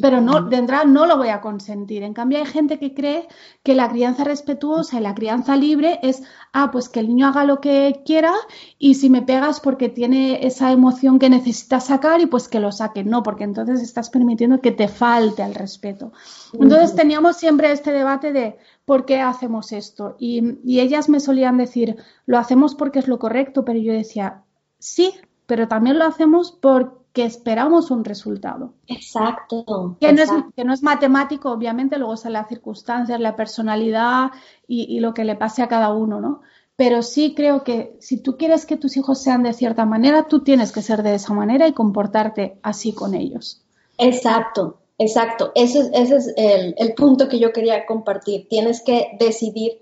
Pero 0.01 0.21
no, 0.21 0.41
de 0.41 0.57
entrada 0.57 0.85
no 0.85 1.05
lo 1.05 1.17
voy 1.17 1.29
a 1.29 1.41
consentir. 1.41 2.03
En 2.03 2.13
cambio, 2.13 2.37
hay 2.37 2.45
gente 2.45 2.77
que 2.77 2.93
cree 2.93 3.27
que 3.63 3.73
la 3.73 3.89
crianza 3.89 4.23
respetuosa 4.23 4.99
y 4.99 5.01
la 5.01 5.15
crianza 5.15 5.55
libre 5.55 5.99
es, 6.03 6.21
ah, 6.53 6.69
pues 6.71 6.89
que 6.89 6.99
el 6.99 7.07
niño 7.07 7.27
haga 7.27 7.43
lo 7.43 7.59
que 7.59 8.01
quiera 8.05 8.33
y 8.77 8.95
si 8.95 9.09
me 9.09 9.21
pegas 9.21 9.59
porque 9.59 9.89
tiene 9.89 10.45
esa 10.45 10.71
emoción 10.71 11.17
que 11.17 11.29
necesita 11.29 11.79
sacar 11.79 12.21
y 12.21 12.27
pues 12.27 12.47
que 12.47 12.59
lo 12.59 12.71
saque. 12.71 13.03
No, 13.03 13.23
porque 13.23 13.43
entonces 13.43 13.81
estás 13.81 14.09
permitiendo 14.09 14.61
que 14.61 14.71
te 14.71 14.87
falte 14.87 15.43
el 15.43 15.55
respeto. 15.55 16.11
Entonces 16.53 16.95
teníamos 16.95 17.37
siempre 17.37 17.71
este 17.71 17.91
debate 17.91 18.31
de, 18.31 18.57
¿por 18.85 19.05
qué 19.05 19.21
hacemos 19.21 19.71
esto? 19.71 20.15
Y, 20.19 20.57
ellas 20.79 21.09
me 21.09 21.19
solían 21.19 21.57
decir, 21.57 21.97
lo 22.25 22.37
hacemos 22.37 22.75
porque 22.75 22.99
es 22.99 23.07
lo 23.07 23.19
correcto, 23.19 23.65
pero 23.65 23.79
yo 23.79 23.93
decía, 23.93 24.43
sí, 24.79 25.13
pero 25.45 25.67
también 25.67 25.99
lo 25.99 26.05
hacemos 26.05 26.51
porque 26.51 26.98
esperamos 27.15 27.91
un 27.91 28.03
resultado. 28.03 28.73
Exacto. 28.87 29.97
Que, 29.99 30.13
No, 30.13 30.21
es, 30.21 30.29
que 30.55 30.63
no 30.63 30.73
es 30.73 30.83
matemático, 30.83 31.51
obviamente, 31.51 31.97
luego 31.97 32.17
son 32.17 32.33
las 32.33 32.47
circunstancias, 32.47 33.19
la 33.19 33.35
personalidad 33.35 34.31
y, 34.67 34.99
lo 34.99 35.13
que 35.13 35.25
le 35.25 35.35
pase 35.35 35.61
a 35.61 35.67
cada 35.67 35.93
uno, 35.93 36.21
¿no? 36.21 36.41
pero 36.75 37.01
sí 37.01 37.33
creo 37.35 37.65
que 37.65 37.97
si 37.99 38.23
tú 38.23 38.37
quieres 38.37 38.65
que 38.65 38.77
tus 38.77 38.95
hijos 38.95 39.21
sean 39.21 39.43
de 39.43 39.51
cierta 39.51 39.83
manera, 39.83 40.29
tú 40.29 40.45
tienes 40.45 40.71
que 40.71 40.81
ser 40.81 41.03
de 41.03 41.15
esa 41.15 41.33
manera 41.33 41.67
y 41.67 41.73
comportarte 41.73 42.57
así 42.63 42.93
con 42.93 43.15
ellos. 43.15 43.61
Exacto, 43.97 44.77
exacto. 44.97 45.51
Ese, 45.55 45.91
ese 45.93 46.15
es 46.15 46.33
el, 46.37 46.75
el 46.77 46.93
punto 46.93 47.27
que 47.27 47.37
yo 47.37 47.51
quería 47.51 47.85
compartir. 47.85 48.47
Tienes 48.47 48.81
que 48.81 49.09
decidir 49.19 49.81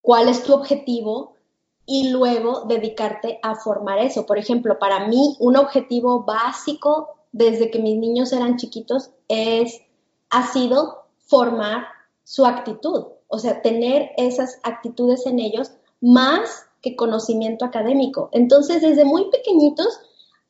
cuál 0.00 0.28
es 0.28 0.44
tu 0.44 0.54
objetivo 0.54 1.34
y 1.88 2.10
luego 2.10 2.66
dedicarte 2.66 3.40
a 3.42 3.54
formar 3.54 3.98
eso. 3.98 4.26
Por 4.26 4.36
ejemplo, 4.36 4.78
para 4.78 5.08
mí 5.08 5.36
un 5.40 5.56
objetivo 5.56 6.22
básico 6.22 7.08
desde 7.32 7.70
que 7.70 7.78
mis 7.78 7.96
niños 7.96 8.32
eran 8.32 8.58
chiquitos 8.58 9.10
es, 9.26 9.80
ha 10.28 10.46
sido 10.52 11.06
formar 11.18 11.86
su 12.24 12.44
actitud, 12.44 13.06
o 13.26 13.38
sea, 13.38 13.62
tener 13.62 14.10
esas 14.18 14.60
actitudes 14.64 15.24
en 15.24 15.38
ellos 15.38 15.72
más 16.02 16.66
que 16.82 16.94
conocimiento 16.94 17.64
académico. 17.64 18.28
Entonces, 18.32 18.82
desde 18.82 19.06
muy 19.06 19.30
pequeñitos, 19.30 19.98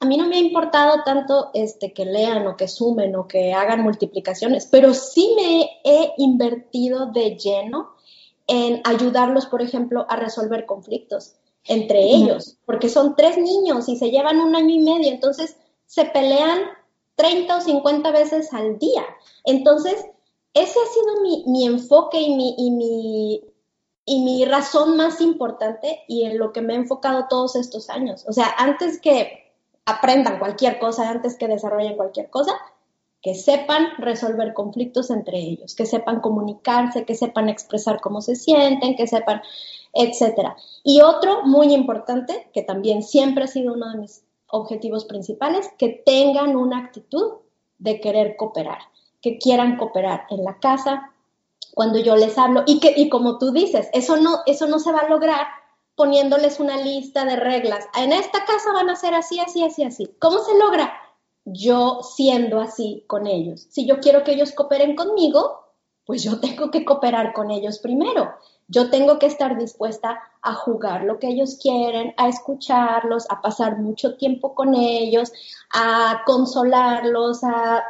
a 0.00 0.06
mí 0.06 0.16
no 0.16 0.26
me 0.26 0.36
ha 0.36 0.40
importado 0.40 1.04
tanto 1.04 1.50
este, 1.54 1.92
que 1.92 2.04
lean 2.04 2.48
o 2.48 2.56
que 2.56 2.66
sumen 2.66 3.14
o 3.14 3.28
que 3.28 3.52
hagan 3.52 3.82
multiplicaciones, 3.82 4.66
pero 4.66 4.92
sí 4.92 5.36
me 5.36 5.70
he 5.84 6.14
invertido 6.18 7.06
de 7.06 7.36
lleno 7.36 7.90
en 8.48 8.80
ayudarlos, 8.84 9.46
por 9.46 9.62
ejemplo, 9.62 10.06
a 10.08 10.16
resolver 10.16 10.66
conflictos 10.66 11.34
entre 11.64 12.02
ellos, 12.02 12.56
porque 12.64 12.88
son 12.88 13.14
tres 13.14 13.36
niños 13.36 13.88
y 13.88 13.96
se 13.96 14.10
llevan 14.10 14.40
un 14.40 14.56
año 14.56 14.74
y 14.74 14.80
medio, 14.80 15.12
entonces 15.12 15.56
se 15.86 16.06
pelean 16.06 16.60
30 17.16 17.56
o 17.56 17.60
50 17.60 18.10
veces 18.10 18.52
al 18.54 18.78
día. 18.78 19.04
Entonces, 19.44 20.06
ese 20.54 20.78
ha 20.80 20.92
sido 20.92 21.44
mi, 21.46 21.66
enfoque 21.66 22.20
y 22.20 22.34
mi, 22.34 22.54
y 22.56 22.70
mi, 22.70 23.42
y 24.06 24.22
mi 24.22 24.44
razón 24.46 24.96
más 24.96 25.20
importante 25.20 26.04
y 26.08 26.24
en 26.24 26.38
lo 26.38 26.52
que 26.52 26.62
me 26.62 26.72
he 26.72 26.76
enfocado 26.76 27.26
todos 27.28 27.54
estos 27.54 27.90
años. 27.90 28.24
O 28.26 28.32
sea, 28.32 28.54
antes 28.56 29.00
que 29.00 29.52
aprendan 29.84 30.38
cualquier 30.38 30.78
cosa, 30.78 31.10
antes 31.10 31.36
que 31.36 31.48
desarrollen 31.48 31.96
cualquier 31.96 32.30
cosa, 32.30 32.52
que 33.22 33.34
sepan 33.34 33.88
resolver 33.98 34.54
conflictos 34.54 35.10
entre 35.10 35.38
ellos, 35.38 35.74
que 35.74 35.86
sepan 35.86 36.20
comunicarse, 36.20 37.04
que 37.04 37.14
sepan 37.14 37.48
expresar 37.48 38.00
cómo 38.00 38.20
se 38.20 38.36
sienten, 38.36 38.96
que 38.96 39.06
sepan, 39.06 39.42
etcétera. 39.92 40.56
Y 40.84 41.00
otro 41.00 41.42
muy 41.44 41.74
importante, 41.74 42.48
que 42.52 42.62
también 42.62 43.02
siempre 43.02 43.44
ha 43.44 43.48
sido 43.48 43.74
uno 43.74 43.90
de 43.90 43.98
mis 43.98 44.24
objetivos 44.48 45.04
principales, 45.04 45.68
que 45.78 46.02
tengan 46.04 46.56
una 46.56 46.78
actitud 46.78 47.34
de 47.78 48.00
querer 48.00 48.36
cooperar, 48.36 48.78
que 49.20 49.38
quieran 49.38 49.76
cooperar 49.76 50.26
en 50.30 50.44
la 50.44 50.58
casa, 50.58 51.12
cuando 51.74 51.98
yo 51.98 52.16
les 52.16 52.36
hablo 52.38 52.64
y 52.66 52.80
que 52.80 52.94
y 52.96 53.08
como 53.08 53.38
tú 53.38 53.52
dices, 53.52 53.88
eso 53.92 54.16
no 54.16 54.40
eso 54.46 54.66
no 54.66 54.78
se 54.78 54.90
va 54.90 55.00
a 55.00 55.08
lograr 55.08 55.46
poniéndoles 55.94 56.60
una 56.60 56.76
lista 56.76 57.24
de 57.24 57.36
reglas. 57.36 57.86
En 57.96 58.12
esta 58.12 58.44
casa 58.44 58.72
van 58.72 58.88
a 58.88 58.96
ser 58.96 59.14
así, 59.14 59.38
así, 59.40 59.64
así, 59.64 59.82
así. 59.82 60.10
¿Cómo 60.20 60.38
se 60.38 60.56
logra? 60.56 60.92
Yo 61.52 62.00
siendo 62.02 62.60
así 62.60 63.04
con 63.06 63.26
ellos. 63.26 63.66
Si 63.70 63.86
yo 63.86 64.00
quiero 64.00 64.24
que 64.24 64.32
ellos 64.32 64.52
cooperen 64.52 64.96
conmigo, 64.96 65.60
pues 66.04 66.22
yo 66.22 66.40
tengo 66.40 66.70
que 66.70 66.84
cooperar 66.84 67.32
con 67.32 67.50
ellos 67.50 67.78
primero. 67.78 68.34
Yo 68.66 68.90
tengo 68.90 69.18
que 69.18 69.26
estar 69.26 69.58
dispuesta 69.58 70.20
a 70.42 70.54
jugar 70.54 71.04
lo 71.04 71.18
que 71.18 71.28
ellos 71.28 71.58
quieren, 71.60 72.14
a 72.16 72.28
escucharlos, 72.28 73.26
a 73.30 73.40
pasar 73.40 73.78
mucho 73.78 74.16
tiempo 74.16 74.54
con 74.54 74.74
ellos, 74.74 75.32
a 75.72 76.22
consolarlos, 76.26 77.44
a 77.44 77.82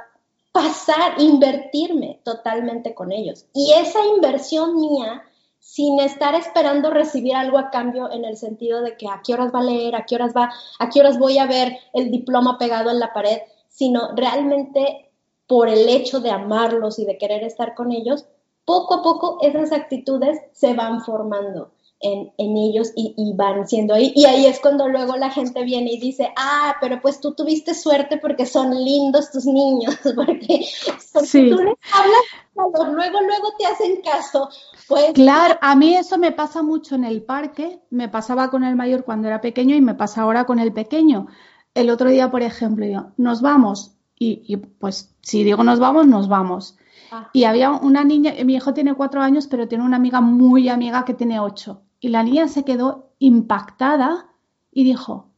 pasar, 0.52 1.20
invertirme 1.20 2.20
totalmente 2.24 2.94
con 2.94 3.12
ellos. 3.12 3.46
Y 3.52 3.72
esa 3.72 4.04
inversión 4.06 4.76
mía, 4.76 5.22
sin 5.68 6.00
estar 6.00 6.34
esperando 6.34 6.88
recibir 6.88 7.36
algo 7.36 7.58
a 7.58 7.68
cambio 7.68 8.10
en 8.10 8.24
el 8.24 8.38
sentido 8.38 8.80
de 8.80 8.96
que 8.96 9.06
a 9.06 9.20
qué 9.22 9.34
horas 9.34 9.52
va 9.54 9.58
a 9.58 9.64
leer, 9.64 9.96
a 9.96 10.06
qué 10.06 10.14
horas 10.14 10.32
va, 10.34 10.50
a 10.78 10.88
qué 10.88 11.00
horas 11.00 11.18
voy 11.18 11.36
a 11.36 11.46
ver 11.46 11.76
el 11.92 12.10
diploma 12.10 12.56
pegado 12.56 12.88
en 12.88 12.98
la 12.98 13.12
pared, 13.12 13.40
sino 13.68 14.14
realmente 14.16 15.10
por 15.46 15.68
el 15.68 15.86
hecho 15.90 16.20
de 16.20 16.30
amarlos 16.30 16.98
y 16.98 17.04
de 17.04 17.18
querer 17.18 17.44
estar 17.44 17.74
con 17.74 17.92
ellos, 17.92 18.24
poco 18.64 18.94
a 18.94 19.02
poco 19.02 19.36
esas 19.42 19.70
actitudes 19.72 20.40
se 20.52 20.72
van 20.72 21.02
formando 21.02 21.70
en, 22.00 22.56
ellos 22.56 22.92
y, 22.94 23.32
van 23.34 23.66
siendo 23.66 23.94
ahí. 23.94 24.12
Y 24.14 24.24
ahí 24.24 24.46
es 24.46 24.60
cuando 24.60 24.88
luego 24.88 25.16
la 25.16 25.30
gente 25.30 25.64
viene 25.64 25.92
y 25.92 26.00
dice, 26.00 26.32
ah, 26.36 26.76
pero 26.80 27.00
pues 27.00 27.20
tú 27.20 27.34
tuviste 27.34 27.74
suerte 27.74 28.18
porque 28.18 28.46
son 28.46 28.70
lindos 28.84 29.30
tus 29.30 29.46
niños, 29.46 29.96
porque, 30.16 30.66
tú 31.12 31.58
les 31.58 31.76
hablas, 31.92 32.24
luego, 32.54 33.20
luego 33.20 33.52
te 33.58 33.66
hacen 33.66 34.00
caso. 34.02 34.48
Pues, 34.86 35.12
claro, 35.12 35.58
a 35.60 35.74
mí 35.74 35.94
eso 35.94 36.18
me 36.18 36.32
pasa 36.32 36.62
mucho 36.62 36.94
en 36.94 37.04
el 37.04 37.22
parque, 37.22 37.80
me 37.90 38.08
pasaba 38.08 38.50
con 38.50 38.64
el 38.64 38.76
mayor 38.76 39.04
cuando 39.04 39.28
era 39.28 39.40
pequeño 39.40 39.74
y 39.74 39.80
me 39.80 39.94
pasa 39.94 40.22
ahora 40.22 40.44
con 40.44 40.58
el 40.58 40.72
pequeño. 40.72 41.26
El 41.74 41.90
otro 41.90 42.10
día, 42.10 42.30
por 42.30 42.42
ejemplo, 42.42 42.86
yo, 42.86 43.08
nos 43.16 43.42
vamos. 43.42 43.94
Y, 44.20 44.42
y 44.46 44.56
pues 44.56 45.14
si 45.20 45.44
digo 45.44 45.62
nos 45.62 45.78
vamos, 45.78 46.06
nos 46.06 46.28
vamos. 46.28 46.76
Ah. 47.12 47.30
Y 47.32 47.44
había 47.44 47.70
una 47.70 48.02
niña, 48.02 48.32
mi 48.44 48.54
hijo 48.56 48.74
tiene 48.74 48.94
cuatro 48.94 49.20
años, 49.20 49.46
pero 49.46 49.68
tiene 49.68 49.84
una 49.84 49.96
amiga 49.96 50.20
muy 50.20 50.68
amiga 50.68 51.04
que 51.04 51.14
tiene 51.14 51.38
ocho. 51.38 51.82
Y 52.00 52.08
la 52.08 52.22
niña 52.22 52.48
se 52.48 52.64
quedó 52.64 53.12
impactada 53.18 54.28
y 54.70 54.84
dijo, 54.84 55.30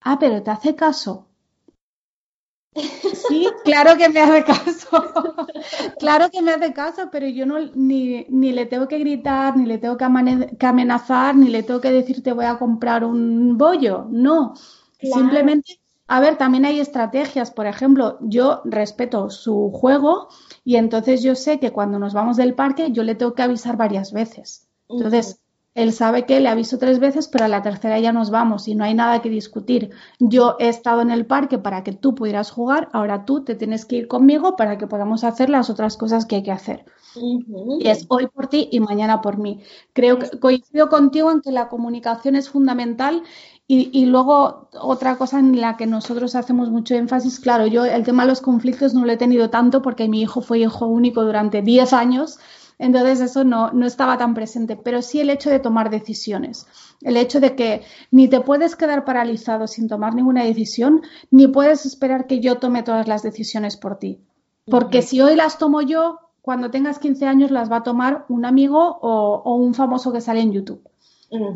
ah, 0.00 0.18
pero 0.18 0.42
te 0.42 0.50
hace 0.50 0.74
caso. 0.74 1.26
Sí, 3.28 3.46
claro 3.64 3.96
que 3.98 4.08
me 4.08 4.20
hace 4.20 4.44
caso. 4.44 4.88
claro 5.98 6.30
que 6.30 6.40
me 6.40 6.52
hace 6.52 6.72
caso, 6.72 7.08
pero 7.10 7.26
yo 7.26 7.44
no 7.44 7.58
ni, 7.74 8.24
ni 8.30 8.52
le 8.52 8.64
tengo 8.64 8.88
que 8.88 8.98
gritar, 8.98 9.56
ni 9.56 9.66
le 9.66 9.78
tengo 9.78 9.96
que, 9.98 10.04
amenazar, 10.66 11.36
ni 11.36 11.48
le 11.48 11.62
tengo 11.62 11.80
que 11.80 11.90
decir 11.90 12.22
te 12.22 12.32
voy 12.32 12.46
a 12.46 12.58
comprar 12.58 13.04
un 13.04 13.58
bollo. 13.58 14.06
No. 14.10 14.54
Simplemente, 15.00 15.78
a 16.06 16.20
ver, 16.20 16.36
también 16.36 16.64
hay 16.64 16.80
estrategias. 16.80 17.50
Por 17.50 17.66
ejemplo, 17.66 18.18
yo 18.22 18.62
respeto 18.64 19.28
su 19.28 19.70
juego 19.72 20.28
y 20.64 20.76
entonces 20.76 21.22
yo 21.22 21.34
sé 21.34 21.60
que 21.60 21.70
cuando 21.70 21.98
nos 21.98 22.14
vamos 22.14 22.36
del 22.36 22.54
parque 22.54 22.92
yo 22.92 23.02
le 23.02 23.14
tengo 23.14 23.34
que 23.34 23.42
avisar 23.42 23.76
varias 23.76 24.12
veces. 24.12 24.68
Entonces, 24.88 25.40
él 25.78 25.92
sabe 25.92 26.26
que 26.26 26.40
le 26.40 26.48
aviso 26.48 26.76
tres 26.76 26.98
veces, 26.98 27.28
pero 27.28 27.44
a 27.44 27.48
la 27.48 27.62
tercera 27.62 28.00
ya 28.00 28.12
nos 28.12 28.30
vamos 28.30 28.66
y 28.66 28.74
no 28.74 28.82
hay 28.82 28.94
nada 28.94 29.22
que 29.22 29.30
discutir. 29.30 29.90
Yo 30.18 30.56
he 30.58 30.68
estado 30.68 31.02
en 31.02 31.12
el 31.12 31.24
parque 31.24 31.58
para 31.58 31.84
que 31.84 31.92
tú 31.92 32.16
pudieras 32.16 32.50
jugar, 32.50 32.88
ahora 32.92 33.24
tú 33.24 33.44
te 33.44 33.54
tienes 33.54 33.84
que 33.84 33.96
ir 33.96 34.08
conmigo 34.08 34.56
para 34.56 34.76
que 34.76 34.88
podamos 34.88 35.22
hacer 35.22 35.50
las 35.50 35.70
otras 35.70 35.96
cosas 35.96 36.26
que 36.26 36.34
hay 36.34 36.42
que 36.42 36.50
hacer. 36.50 36.84
Y 37.14 37.88
es 37.88 38.06
hoy 38.08 38.26
por 38.26 38.48
ti 38.48 38.68
y 38.72 38.80
mañana 38.80 39.20
por 39.20 39.38
mí. 39.38 39.60
Creo 39.92 40.18
que 40.18 40.38
coincido 40.40 40.88
contigo 40.88 41.30
en 41.30 41.42
que 41.42 41.52
la 41.52 41.68
comunicación 41.68 42.34
es 42.34 42.48
fundamental 42.48 43.22
y, 43.68 43.90
y, 43.92 44.06
luego 44.06 44.70
otra 44.80 45.16
cosa 45.16 45.38
en 45.38 45.60
la 45.60 45.76
que 45.76 45.86
nosotros 45.86 46.34
hacemos 46.34 46.70
mucho 46.70 46.94
énfasis, 46.94 47.38
claro, 47.38 47.66
yo 47.66 47.84
el 47.84 48.02
tema 48.02 48.22
de 48.22 48.30
los 48.30 48.40
conflictos 48.40 48.94
no 48.94 49.04
lo 49.04 49.12
he 49.12 49.18
tenido 49.18 49.50
tanto 49.50 49.82
porque 49.82 50.08
mi 50.08 50.22
hijo 50.22 50.40
fue 50.40 50.60
hijo 50.60 50.86
único 50.86 51.22
durante 51.22 51.60
10 51.60 51.92
años, 51.92 52.38
entonces 52.78 53.20
eso 53.20 53.44
no, 53.44 53.72
no 53.72 53.86
estaba 53.86 54.16
tan 54.18 54.34
presente, 54.34 54.76
pero 54.76 55.02
sí 55.02 55.20
el 55.20 55.30
hecho 55.30 55.50
de 55.50 55.58
tomar 55.58 55.90
decisiones, 55.90 56.66
el 57.02 57.16
hecho 57.16 57.40
de 57.40 57.56
que 57.56 57.82
ni 58.10 58.28
te 58.28 58.40
puedes 58.40 58.76
quedar 58.76 59.04
paralizado 59.04 59.66
sin 59.66 59.88
tomar 59.88 60.14
ninguna 60.14 60.44
decisión, 60.44 61.02
ni 61.30 61.48
puedes 61.48 61.84
esperar 61.86 62.26
que 62.26 62.40
yo 62.40 62.58
tome 62.58 62.84
todas 62.84 63.08
las 63.08 63.22
decisiones 63.22 63.76
por 63.76 63.98
ti. 63.98 64.20
Porque 64.70 65.02
si 65.02 65.20
hoy 65.20 65.34
las 65.34 65.58
tomo 65.58 65.80
yo, 65.80 66.18
cuando 66.42 66.70
tengas 66.70 66.98
15 66.98 67.26
años 67.26 67.50
las 67.50 67.70
va 67.70 67.78
a 67.78 67.82
tomar 67.82 68.26
un 68.28 68.44
amigo 68.44 68.98
o, 69.00 69.54
un 69.56 69.74
famoso 69.74 70.12
que 70.12 70.20
sale 70.20 70.40
en 70.40 70.52
YouTube. 70.52 70.82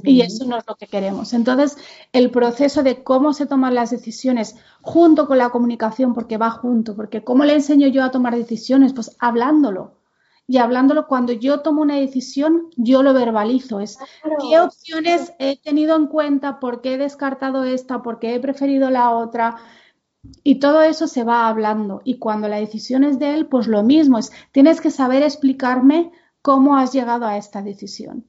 Y 0.02 0.20
eso 0.20 0.44
no 0.44 0.58
es 0.58 0.64
lo 0.66 0.74
que 0.74 0.86
queremos. 0.86 1.32
Entonces, 1.32 1.78
el 2.12 2.30
proceso 2.30 2.82
de 2.82 3.02
cómo 3.02 3.32
se 3.32 3.46
toman 3.46 3.74
las 3.74 3.90
decisiones 3.90 4.56
junto 4.82 5.26
con 5.26 5.38
la 5.38 5.48
comunicación, 5.48 6.12
porque 6.12 6.36
va 6.36 6.50
junto, 6.50 6.94
porque 6.94 7.24
¿cómo 7.24 7.44
le 7.44 7.54
enseño 7.54 7.88
yo 7.88 8.02
a 8.04 8.10
tomar 8.10 8.36
decisiones? 8.36 8.92
Pues 8.92 9.16
hablándolo 9.18 10.01
y 10.52 10.58
hablándolo 10.58 11.06
cuando 11.06 11.32
yo 11.32 11.60
tomo 11.60 11.80
una 11.80 11.96
decisión, 11.96 12.68
yo 12.76 13.02
lo 13.02 13.14
verbalizo. 13.14 13.80
Es 13.80 13.96
qué 14.22 14.60
opciones 14.60 15.32
he 15.38 15.56
tenido 15.56 15.96
en 15.96 16.08
cuenta, 16.08 16.60
por 16.60 16.82
qué 16.82 16.92
he 16.92 16.98
descartado 16.98 17.64
esta, 17.64 18.02
por 18.02 18.18
qué 18.18 18.34
he 18.34 18.38
preferido 18.38 18.90
la 18.90 19.12
otra. 19.12 19.56
Y 20.44 20.56
todo 20.56 20.82
eso 20.82 21.06
se 21.06 21.24
va 21.24 21.48
hablando. 21.48 22.02
Y 22.04 22.18
cuando 22.18 22.48
la 22.48 22.56
decisión 22.56 23.02
es 23.02 23.18
de 23.18 23.32
él, 23.32 23.46
pues 23.46 23.66
lo 23.66 23.82
mismo 23.82 24.18
es, 24.18 24.30
tienes 24.52 24.82
que 24.82 24.90
saber 24.90 25.22
explicarme 25.22 26.12
cómo 26.42 26.76
has 26.76 26.92
llegado 26.92 27.24
a 27.24 27.38
esta 27.38 27.62
decisión. 27.62 28.26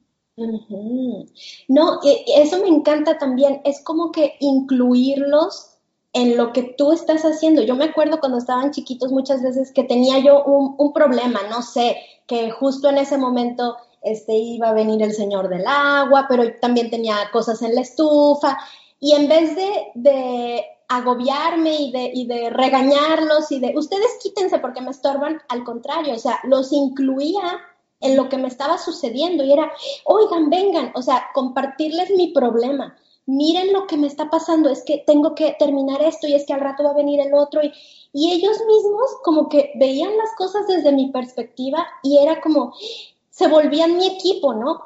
No, 1.68 2.00
eso 2.38 2.62
me 2.62 2.68
encanta 2.68 3.18
también. 3.18 3.60
Es 3.66 3.84
como 3.84 4.12
que 4.12 4.36
incluirlos 4.40 5.73
en 6.14 6.36
lo 6.36 6.52
que 6.52 6.62
tú 6.62 6.92
estás 6.92 7.22
haciendo. 7.24 7.62
Yo 7.62 7.74
me 7.74 7.84
acuerdo 7.84 8.20
cuando 8.20 8.38
estaban 8.38 8.70
chiquitos 8.70 9.10
muchas 9.10 9.42
veces 9.42 9.72
que 9.72 9.82
tenía 9.82 10.20
yo 10.20 10.44
un, 10.44 10.92
problema, 10.92 11.40
no 11.50 11.60
sé, 11.60 11.98
que 12.26 12.50
justo 12.52 12.88
en 12.88 12.98
ese 12.98 13.18
momento 13.18 13.76
este, 14.00 14.32
iba 14.32 14.68
a 14.68 14.74
venir 14.74 15.02
el 15.02 15.12
señor 15.12 15.48
del 15.48 15.66
agua, 15.66 16.26
pero 16.28 16.44
también 16.60 16.88
tenía 16.88 17.16
cosas 17.32 17.60
en 17.62 17.74
la 17.74 17.80
estufa. 17.80 18.56
Y 19.00 19.12
en 19.12 19.28
vez 19.28 19.56
de, 19.94 20.64
agobiarme 20.86 21.80
y 21.80 21.90
de, 21.90 22.10
y 22.14 22.26
de 22.26 22.50
regañarlos 22.50 23.50
y 23.50 23.58
de, 23.58 23.72
ustedes 23.74 24.18
quítense 24.22 24.58
porque 24.58 24.82
me 24.82 24.90
estorban, 24.90 25.40
al 25.48 25.64
contrario, 25.64 26.14
o 26.14 26.18
sea, 26.18 26.38
los 26.44 26.72
incluía 26.72 27.58
en 28.00 28.16
lo 28.16 28.28
que 28.28 28.36
me 28.36 28.48
estaba 28.48 28.78
sucediendo 28.78 29.42
y 29.42 29.52
era, 29.52 29.72
oigan, 30.04 30.50
vengan, 30.50 30.92
o 30.94 31.02
sea, 31.02 31.30
compartirles 31.34 32.10
mi 32.10 32.28
problema. 32.28 32.94
Miren 33.26 33.72
lo 33.72 33.86
que 33.86 33.96
me 33.96 34.06
está 34.06 34.28
pasando, 34.28 34.68
es 34.68 34.82
que 34.82 35.02
tengo 35.06 35.34
que 35.34 35.56
terminar 35.58 36.02
esto 36.02 36.26
y 36.26 36.34
es 36.34 36.44
que 36.44 36.52
al 36.52 36.60
rato 36.60 36.84
va 36.84 36.90
a 36.90 36.94
venir 36.94 37.20
el 37.20 37.34
otro 37.34 37.62
y, 37.62 37.72
y 38.12 38.32
ellos 38.32 38.58
mismos 38.66 39.10
como 39.22 39.48
que 39.48 39.72
veían 39.76 40.16
las 40.16 40.30
cosas 40.36 40.66
desde 40.66 40.92
mi 40.92 41.10
perspectiva 41.10 41.86
y 42.02 42.18
era 42.18 42.40
como, 42.40 42.74
se 43.34 43.48
volvían 43.48 43.96
mi 43.96 44.06
equipo, 44.06 44.54
¿no? 44.54 44.80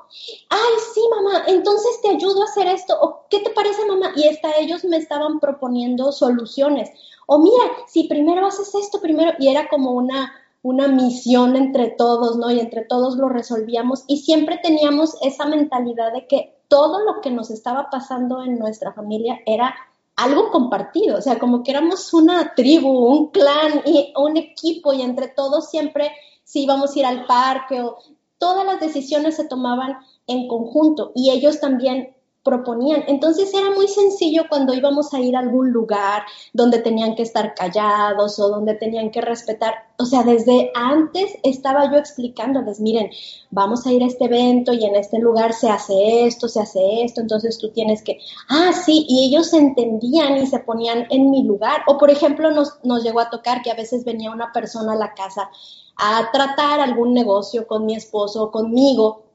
Ay, 0.48 0.74
sí, 0.94 1.02
mamá, 1.14 1.44
entonces 1.48 2.00
te 2.00 2.08
ayudo 2.08 2.40
a 2.40 2.46
hacer 2.46 2.66
esto, 2.66 2.98
o 2.98 3.26
¿qué 3.28 3.40
te 3.40 3.50
parece, 3.50 3.84
mamá? 3.84 4.12
Y 4.16 4.26
hasta 4.26 4.56
ellos 4.56 4.84
me 4.84 4.96
estaban 4.96 5.38
proponiendo 5.38 6.12
soluciones. 6.12 6.88
O 7.26 7.40
mira, 7.40 7.62
si 7.86 8.04
primero 8.04 8.46
haces 8.46 8.74
esto, 8.74 9.02
primero, 9.02 9.32
y 9.38 9.48
era 9.48 9.68
como 9.68 9.90
una, 9.90 10.32
una 10.62 10.88
misión 10.88 11.56
entre 11.56 11.90
todos, 11.90 12.38
¿no? 12.38 12.50
Y 12.50 12.58
entre 12.58 12.86
todos 12.86 13.16
lo 13.16 13.28
resolvíamos 13.28 14.04
y 14.06 14.16
siempre 14.16 14.58
teníamos 14.62 15.16
esa 15.20 15.44
mentalidad 15.44 16.14
de 16.14 16.26
que 16.26 16.57
todo 16.68 17.00
lo 17.00 17.20
que 17.20 17.30
nos 17.30 17.50
estaba 17.50 17.90
pasando 17.90 18.42
en 18.44 18.58
nuestra 18.58 18.92
familia 18.92 19.40
era 19.46 19.74
algo 20.16 20.50
compartido, 20.50 21.18
o 21.18 21.22
sea, 21.22 21.38
como 21.38 21.62
que 21.62 21.70
éramos 21.70 22.12
una 22.12 22.54
tribu, 22.54 22.90
un 22.90 23.30
clan 23.30 23.82
y 23.86 24.12
un 24.16 24.36
equipo 24.36 24.92
y 24.92 25.02
entre 25.02 25.28
todos 25.28 25.70
siempre 25.70 26.12
si 26.44 26.64
íbamos 26.64 26.94
a 26.94 26.98
ir 26.98 27.06
al 27.06 27.26
parque 27.26 27.80
o 27.80 27.98
todas 28.38 28.64
las 28.64 28.80
decisiones 28.80 29.36
se 29.36 29.46
tomaban 29.46 29.98
en 30.26 30.48
conjunto 30.48 31.12
y 31.14 31.30
ellos 31.30 31.60
también 31.60 32.16
proponían. 32.48 33.04
Entonces 33.08 33.52
era 33.52 33.70
muy 33.72 33.88
sencillo 33.88 34.44
cuando 34.48 34.72
íbamos 34.72 35.12
a 35.12 35.20
ir 35.20 35.36
a 35.36 35.40
algún 35.40 35.70
lugar 35.70 36.22
donde 36.54 36.78
tenían 36.78 37.14
que 37.14 37.22
estar 37.22 37.54
callados 37.54 38.38
o 38.38 38.48
donde 38.48 38.74
tenían 38.74 39.10
que 39.10 39.20
respetar. 39.20 39.74
O 39.98 40.06
sea, 40.06 40.22
desde 40.22 40.70
antes 40.74 41.34
estaba 41.42 41.92
yo 41.92 41.98
explicándoles, 41.98 42.80
miren, 42.80 43.10
vamos 43.50 43.86
a 43.86 43.92
ir 43.92 44.02
a 44.02 44.06
este 44.06 44.24
evento 44.24 44.72
y 44.72 44.82
en 44.84 44.96
este 44.96 45.18
lugar 45.18 45.52
se 45.52 45.68
hace 45.68 46.24
esto, 46.26 46.48
se 46.48 46.60
hace 46.60 47.02
esto, 47.02 47.20
entonces 47.20 47.58
tú 47.58 47.70
tienes 47.70 48.02
que, 48.02 48.18
ah, 48.48 48.72
sí, 48.72 49.04
y 49.06 49.26
ellos 49.26 49.52
entendían 49.52 50.38
y 50.38 50.46
se 50.46 50.60
ponían 50.60 51.06
en 51.10 51.30
mi 51.30 51.42
lugar. 51.44 51.82
O 51.86 51.98
por 51.98 52.10
ejemplo, 52.10 52.50
nos, 52.50 52.78
nos 52.82 53.04
llegó 53.04 53.20
a 53.20 53.28
tocar 53.28 53.60
que 53.60 53.70
a 53.70 53.74
veces 53.74 54.04
venía 54.04 54.30
una 54.30 54.52
persona 54.52 54.94
a 54.94 54.96
la 54.96 55.12
casa 55.12 55.50
a 55.96 56.30
tratar 56.32 56.80
algún 56.80 57.12
negocio 57.12 57.66
con 57.66 57.84
mi 57.84 57.94
esposo 57.94 58.44
o 58.44 58.50
conmigo 58.50 59.27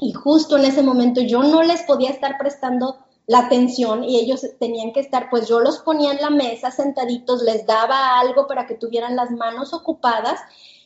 y 0.00 0.12
justo 0.12 0.56
en 0.56 0.64
ese 0.64 0.82
momento 0.82 1.20
yo 1.20 1.42
no 1.42 1.62
les 1.62 1.82
podía 1.82 2.10
estar 2.10 2.38
prestando 2.38 2.98
la 3.26 3.40
atención 3.40 4.02
y 4.02 4.18
ellos 4.18 4.44
tenían 4.58 4.92
que 4.92 5.00
estar, 5.00 5.28
pues 5.30 5.46
yo 5.46 5.60
los 5.60 5.78
ponía 5.78 6.12
en 6.12 6.20
la 6.20 6.30
mesa 6.30 6.70
sentaditos, 6.70 7.42
les 7.42 7.64
daba 7.66 8.18
algo 8.18 8.46
para 8.46 8.66
que 8.66 8.74
tuvieran 8.74 9.14
las 9.14 9.30
manos 9.30 9.72
ocupadas 9.72 10.40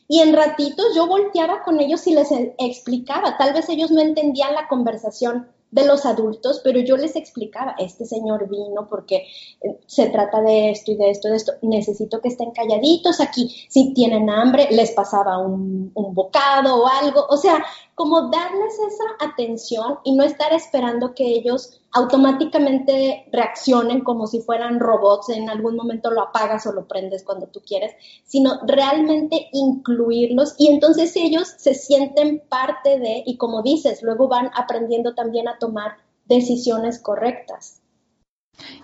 y 0.09 0.21
en 0.21 0.35
ratitos 0.35 0.95
yo 0.95 1.07
volteaba 1.07 1.63
con 1.63 1.81
ellos 1.81 2.07
y 2.07 2.15
les 2.15 2.29
explicaba, 2.59 3.39
tal 3.39 3.55
vez 3.55 3.69
ellos 3.69 3.91
no 3.91 4.03
entendían 4.03 4.55
la 4.55 4.69
conversación 4.69 5.49
de 5.75 5.87
los 5.87 6.07
adultos, 6.07 6.61
pero 6.63 6.79
yo 6.79 6.97
les 6.97 7.17
explicaba, 7.17 7.75
este 7.79 8.05
señor 8.05 8.49
vino 8.49 8.89
porque 8.89 9.27
eh, 9.61 9.81
se 9.87 10.07
trata 10.07 10.41
de 10.41 10.71
esto 10.71 10.93
y 10.93 10.97
de 10.97 11.11
esto, 11.11 11.29
de 11.29 11.37
esto, 11.37 11.53
necesito 11.63 12.21
que 12.21 12.29
estén 12.29 12.53
calladitos 12.53 13.21
aquí, 13.21 13.67
si 13.69 13.93
tienen 13.93 14.31
hambre, 14.31 14.69
les 14.71 14.93
pasaba 14.93 15.39
un, 15.39 15.91
un 15.95 16.15
bocado 16.15 16.77
o 16.77 16.87
algo, 16.87 17.27
o 17.29 17.37
sea, 17.37 17.65
como 17.95 18.31
darles 18.31 18.75
esa 18.75 19.05
atención 19.31 19.99
y 20.05 20.15
no 20.17 20.25
estar 20.25 20.53
esperando 20.53 21.15
que 21.15 21.25
ellos 21.27 21.81
automáticamente 21.93 23.27
reaccionen 23.33 24.01
como 24.03 24.27
si 24.27 24.41
fueran 24.41 24.81
robots, 24.81 25.29
en 25.29 25.49
algún 25.49 25.77
momento 25.77 26.11
lo 26.11 26.23
apagas 26.23 26.67
o 26.67 26.73
lo 26.73 26.89
prendes 26.89 27.23
cuando 27.23 27.47
tú 27.47 27.61
quieres, 27.65 27.93
sino 28.25 28.61
realmente 28.67 29.49
incluirlos 29.53 30.55
y 30.59 30.69
entonces 30.69 31.15
ellos 31.17 31.55
se 31.57 31.75
sienten 31.75 32.43
parte 32.49 32.99
de, 32.99 33.23
y 33.25 33.37
como 33.37 33.63
dices, 33.63 34.03
luego 34.03 34.29
van 34.29 34.51
aprendiendo 34.55 35.15
también 35.15 35.47
a 35.49 35.59
tomar 35.59 35.97
decisiones 36.27 36.99
correctas. 36.99 37.81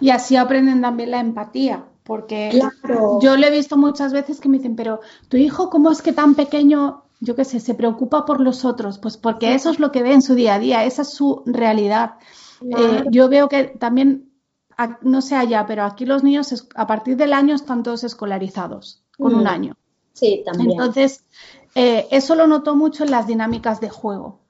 Y 0.01 0.11
así 0.11 0.37
aprenden 0.37 0.81
también 0.81 1.11
la 1.11 1.21
empatía, 1.21 1.87
porque 2.05 2.61
yo 3.23 3.37
le 3.37 3.49
he 3.49 3.51
visto 3.51 3.77
muchas 3.77 4.13
veces 4.13 4.41
que 4.41 4.49
me 4.49 4.59
dicen, 4.59 4.77
pero 4.77 5.01
tu 5.29 5.37
hijo, 5.37 5.71
¿cómo 5.71 5.91
es 5.91 6.03
que 6.03 6.13
tan 6.13 6.35
pequeño, 6.35 7.05
yo 7.21 7.37
qué 7.37 7.45
sé, 7.45 7.61
se 7.61 7.75
preocupa 7.75 8.25
por 8.25 8.41
los 8.41 8.65
otros? 8.65 8.99
Pues 8.99 9.17
porque 9.17 9.55
eso 9.55 9.71
es 9.71 9.79
lo 9.79 9.93
que 9.93 10.03
ve 10.03 10.13
en 10.13 10.23
su 10.23 10.35
día 10.35 10.55
a 10.55 10.59
día, 10.59 10.85
esa 10.85 11.03
es 11.03 11.11
su 11.11 11.43
realidad. 11.47 12.15
Eh, 12.63 13.05
yo 13.11 13.29
veo 13.29 13.49
que 13.49 13.65
también, 13.65 14.33
no 15.03 15.21
sé 15.23 15.37
allá, 15.37 15.67
pero 15.67 15.85
aquí 15.85 16.07
los 16.07 16.23
niños 16.23 16.69
a 16.75 16.87
partir 16.87 17.17
del 17.17 17.33
año 17.33 17.55
están 17.55 17.83
todos 17.83 18.05
escolarizados, 18.05 19.05
con 19.19 19.35
un 19.35 19.45
mm. 19.45 19.49
año. 19.49 19.77
Sí, 20.15 20.43
también. 20.45 20.73
Entonces, 20.73 21.25
eh, 21.75 22.07
eso 22.11 22.35
lo 22.35 22.47
noto 22.47 22.75
mucho 22.75 23.05
en 23.05 23.11
las 23.11 23.27
dinámicas 23.27 23.81
de 23.81 23.91
juego, 23.91 24.41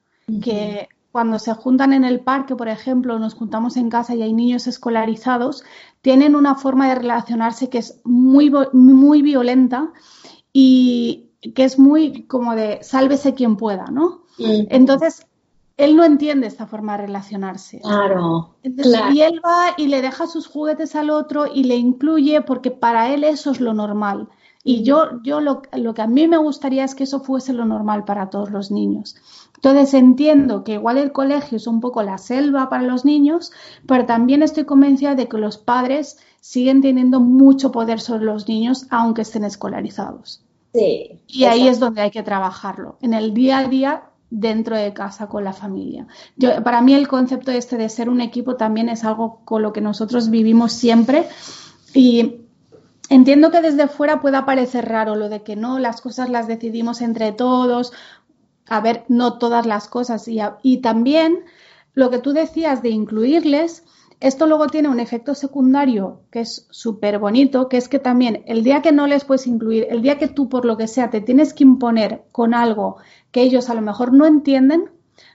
que 0.41 0.87
cuando 1.11 1.39
se 1.39 1.53
juntan 1.53 1.91
en 1.91 2.05
el 2.05 2.21
parque, 2.21 2.55
por 2.55 2.69
ejemplo, 2.69 3.19
nos 3.19 3.33
juntamos 3.33 3.75
en 3.75 3.89
casa 3.89 4.15
y 4.15 4.21
hay 4.21 4.31
niños 4.31 4.65
escolarizados, 4.67 5.63
tienen 6.01 6.35
una 6.35 6.55
forma 6.55 6.87
de 6.87 6.95
relacionarse 6.95 7.69
que 7.69 7.79
es 7.79 7.99
muy, 8.05 8.51
muy 8.71 9.21
violenta 9.21 9.91
y 10.53 11.30
que 11.41 11.63
es 11.63 11.79
muy 11.79 12.25
como 12.27 12.55
de 12.55 12.79
sálvese 12.83 13.33
quien 13.33 13.57
pueda, 13.57 13.85
¿no? 13.85 14.23
Entonces, 14.37 15.27
él 15.77 15.95
no 15.95 16.03
entiende 16.03 16.47
esta 16.47 16.67
forma 16.67 16.93
de 16.93 17.07
relacionarse. 17.07 17.79
Claro, 17.81 18.55
Y 18.63 19.21
él 19.21 19.41
va 19.43 19.73
y 19.77 19.87
le 19.87 20.01
deja 20.01 20.27
sus 20.27 20.47
juguetes 20.47 20.95
al 20.95 21.09
otro 21.09 21.45
y 21.51 21.63
le 21.63 21.75
incluye 21.75 22.41
porque 22.41 22.71
para 22.71 23.13
él 23.13 23.23
eso 23.23 23.51
es 23.51 23.59
lo 23.59 23.73
normal. 23.73 24.29
Y 24.63 24.83
yo, 24.83 25.21
yo 25.23 25.41
lo, 25.41 25.63
lo, 25.73 25.93
que 25.95 26.03
a 26.03 26.07
mí 26.07 26.27
me 26.27 26.37
gustaría 26.37 26.83
es 26.83 26.93
que 26.93 27.05
eso 27.05 27.21
fuese 27.21 27.51
lo 27.51 27.65
normal 27.65 28.05
para 28.05 28.29
todos 28.29 28.51
los 28.51 28.69
niños. 28.69 29.15
Entonces 29.55 29.95
entiendo 29.95 30.63
que 30.63 30.73
igual 30.73 30.97
el 30.97 31.11
colegio 31.11 31.57
es 31.57 31.65
un 31.65 31.81
poco 31.81 32.03
la 32.03 32.19
selva 32.19 32.69
para 32.69 32.83
los 32.83 33.03
niños, 33.03 33.51
pero 33.87 34.05
también 34.05 34.43
estoy 34.43 34.65
convencida 34.65 35.15
de 35.15 35.27
que 35.27 35.39
los 35.39 35.57
padres 35.57 36.19
siguen 36.41 36.81
teniendo 36.81 37.19
mucho 37.19 37.71
poder 37.71 37.99
sobre 37.99 38.25
los 38.25 38.47
niños 38.47 38.85
aunque 38.91 39.23
estén 39.23 39.45
escolarizados. 39.45 40.43
Sí, 40.73 41.19
y 41.27 41.43
ahí 41.45 41.67
es 41.67 41.79
donde 41.79 42.01
hay 42.01 42.11
que 42.11 42.23
trabajarlo. 42.23 42.97
En 43.01 43.13
el 43.13 43.33
día 43.33 43.59
a 43.59 43.67
día 43.67 44.03
dentro 44.29 44.77
de 44.77 44.93
casa 44.93 45.27
con 45.27 45.43
la 45.43 45.53
familia. 45.53 46.07
Yo, 46.37 46.63
para 46.63 46.81
mí 46.81 46.93
el 46.93 47.07
concepto 47.07 47.51
este 47.51 47.77
de 47.77 47.89
ser 47.89 48.09
un 48.09 48.21
equipo 48.21 48.55
también 48.55 48.87
es 48.87 49.03
algo 49.03 49.41
con 49.43 49.61
lo 49.61 49.73
que 49.73 49.81
nosotros 49.81 50.29
vivimos 50.29 50.71
siempre 50.71 51.27
y 51.93 52.37
entiendo 53.09 53.51
que 53.51 53.61
desde 53.61 53.89
fuera 53.89 54.21
pueda 54.21 54.45
parecer 54.45 54.87
raro 54.87 55.15
lo 55.15 55.27
de 55.27 55.43
que 55.43 55.57
no, 55.57 55.79
las 55.79 55.99
cosas 55.99 56.29
las 56.29 56.47
decidimos 56.47 57.01
entre 57.01 57.33
todos, 57.33 57.91
a 58.69 58.79
ver, 58.79 59.03
no 59.09 59.37
todas 59.37 59.65
las 59.65 59.89
cosas 59.89 60.29
y, 60.29 60.39
y 60.63 60.77
también 60.77 61.43
lo 61.93 62.09
que 62.09 62.19
tú 62.19 62.31
decías 62.31 62.81
de 62.81 62.89
incluirles, 62.89 63.83
esto 64.21 64.45
luego 64.45 64.67
tiene 64.67 64.87
un 64.87 64.99
efecto 64.99 65.33
secundario 65.33 66.21
que 66.31 66.41
es 66.41 66.67
súper 66.69 67.17
bonito, 67.17 67.67
que 67.67 67.77
es 67.77 67.89
que 67.89 67.97
también 67.97 68.43
el 68.45 68.63
día 68.63 68.83
que 68.83 68.91
no 68.91 69.07
les 69.07 69.25
puedes 69.25 69.47
incluir, 69.47 69.87
el 69.89 70.03
día 70.03 70.19
que 70.19 70.27
tú 70.27 70.47
por 70.47 70.63
lo 70.63 70.77
que 70.77 70.87
sea 70.87 71.09
te 71.09 71.21
tienes 71.21 71.55
que 71.55 71.63
imponer 71.63 72.25
con 72.31 72.53
algo 72.53 72.97
que 73.31 73.41
ellos 73.41 73.69
a 73.71 73.73
lo 73.73 73.81
mejor 73.81 74.13
no 74.13 74.27
entienden, 74.27 74.91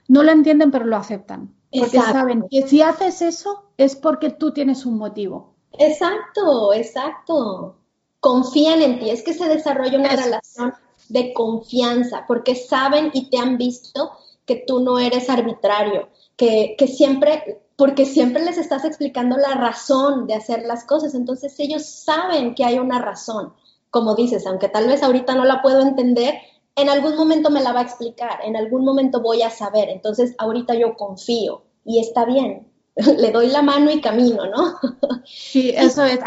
no 0.07 0.23
lo 0.23 0.31
entienden 0.31 0.71
pero 0.71 0.85
lo 0.85 0.95
aceptan. 0.95 1.53
Porque 1.69 1.99
saben 1.99 2.45
que 2.49 2.65
si 2.65 2.81
haces 2.81 3.21
eso 3.21 3.65
es 3.75 3.97
porque 3.97 4.29
tú 4.29 4.53
tienes 4.53 4.85
un 4.85 4.97
motivo. 4.97 5.53
Exacto, 5.77 6.73
exacto. 6.73 7.75
Confían 8.21 8.81
en 8.81 8.99
ti, 8.99 9.09
es 9.09 9.21
que 9.21 9.33
se 9.33 9.49
desarrolla 9.49 9.99
una 9.99 10.15
relación 10.15 10.73
de 11.09 11.33
confianza 11.33 12.23
porque 12.25 12.55
saben 12.55 13.11
y 13.13 13.29
te 13.29 13.37
han 13.37 13.57
visto 13.57 14.11
que 14.45 14.63
tú 14.65 14.79
no 14.79 14.97
eres 14.97 15.29
arbitrario, 15.29 16.07
que, 16.37 16.75
que 16.77 16.87
siempre 16.87 17.66
porque 17.77 18.05
siempre 18.05 18.43
les 18.43 18.57
estás 18.57 18.83
explicando 18.83 19.37
la 19.37 19.53
razón 19.53 20.25
de 20.25 20.33
hacer 20.33 20.63
las 20.65 20.83
cosas, 20.83 21.13
entonces 21.13 21.55
ellos 21.59 21.85
saben 21.85 22.55
que 22.55 22.65
hay 22.65 22.79
una 22.79 22.99
razón, 22.99 23.53
como 23.91 24.15
dices, 24.15 24.45
aunque 24.47 24.67
tal 24.67 24.87
vez 24.87 25.03
ahorita 25.03 25.35
no 25.35 25.45
la 25.45 25.61
puedo 25.61 25.81
entender, 25.81 26.33
en 26.75 26.89
algún 26.89 27.15
momento 27.15 27.51
me 27.51 27.61
la 27.61 27.73
va 27.73 27.81
a 27.81 27.83
explicar, 27.83 28.39
en 28.43 28.55
algún 28.55 28.83
momento 28.83 29.21
voy 29.21 29.43
a 29.43 29.51
saber, 29.51 29.89
entonces 29.89 30.35
ahorita 30.39 30.73
yo 30.73 30.95
confío 30.95 31.63
y 31.85 31.99
está 31.99 32.25
bien, 32.25 32.67
le 33.17 33.31
doy 33.31 33.47
la 33.47 33.61
mano 33.61 33.91
y 33.91 34.01
camino, 34.01 34.43
¿no? 34.45 34.79
Sí, 35.25 35.69
eso 35.75 36.03
es. 36.03 36.19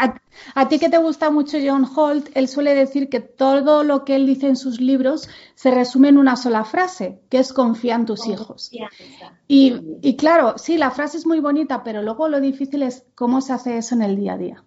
A, 0.55 0.67
ti 0.69 0.79
que 0.79 0.89
te 0.89 0.97
gusta 0.97 1.29
mucho 1.29 1.57
John 1.63 1.87
Holt, 1.95 2.29
él 2.33 2.47
suele 2.47 2.73
decir 2.73 3.09
que 3.09 3.19
todo 3.19 3.83
lo 3.83 4.05
que 4.05 4.15
él 4.15 4.25
dice 4.25 4.47
en 4.47 4.55
sus 4.55 4.79
libros 4.79 5.27
se 5.55 5.71
resume 5.71 6.09
en 6.09 6.17
una 6.17 6.35
sola 6.35 6.63
frase, 6.63 7.19
que 7.29 7.39
es 7.39 7.53
confía 7.53 7.95
en 7.95 8.05
tus 8.05 8.25
hijos. 8.27 8.71
Y, 9.47 9.75
y 10.01 10.15
claro, 10.15 10.55
sí, 10.57 10.77
la 10.77 10.91
frase 10.91 11.17
es 11.17 11.25
muy 11.25 11.39
bonita, 11.39 11.83
pero 11.83 12.01
luego 12.01 12.27
lo 12.27 12.39
difícil 12.39 12.83
es 12.83 13.05
cómo 13.15 13.41
se 13.41 13.53
hace 13.53 13.77
eso 13.77 13.95
en 13.95 14.01
el 14.01 14.15
día 14.15 14.33
a 14.33 14.37
día. 14.37 14.63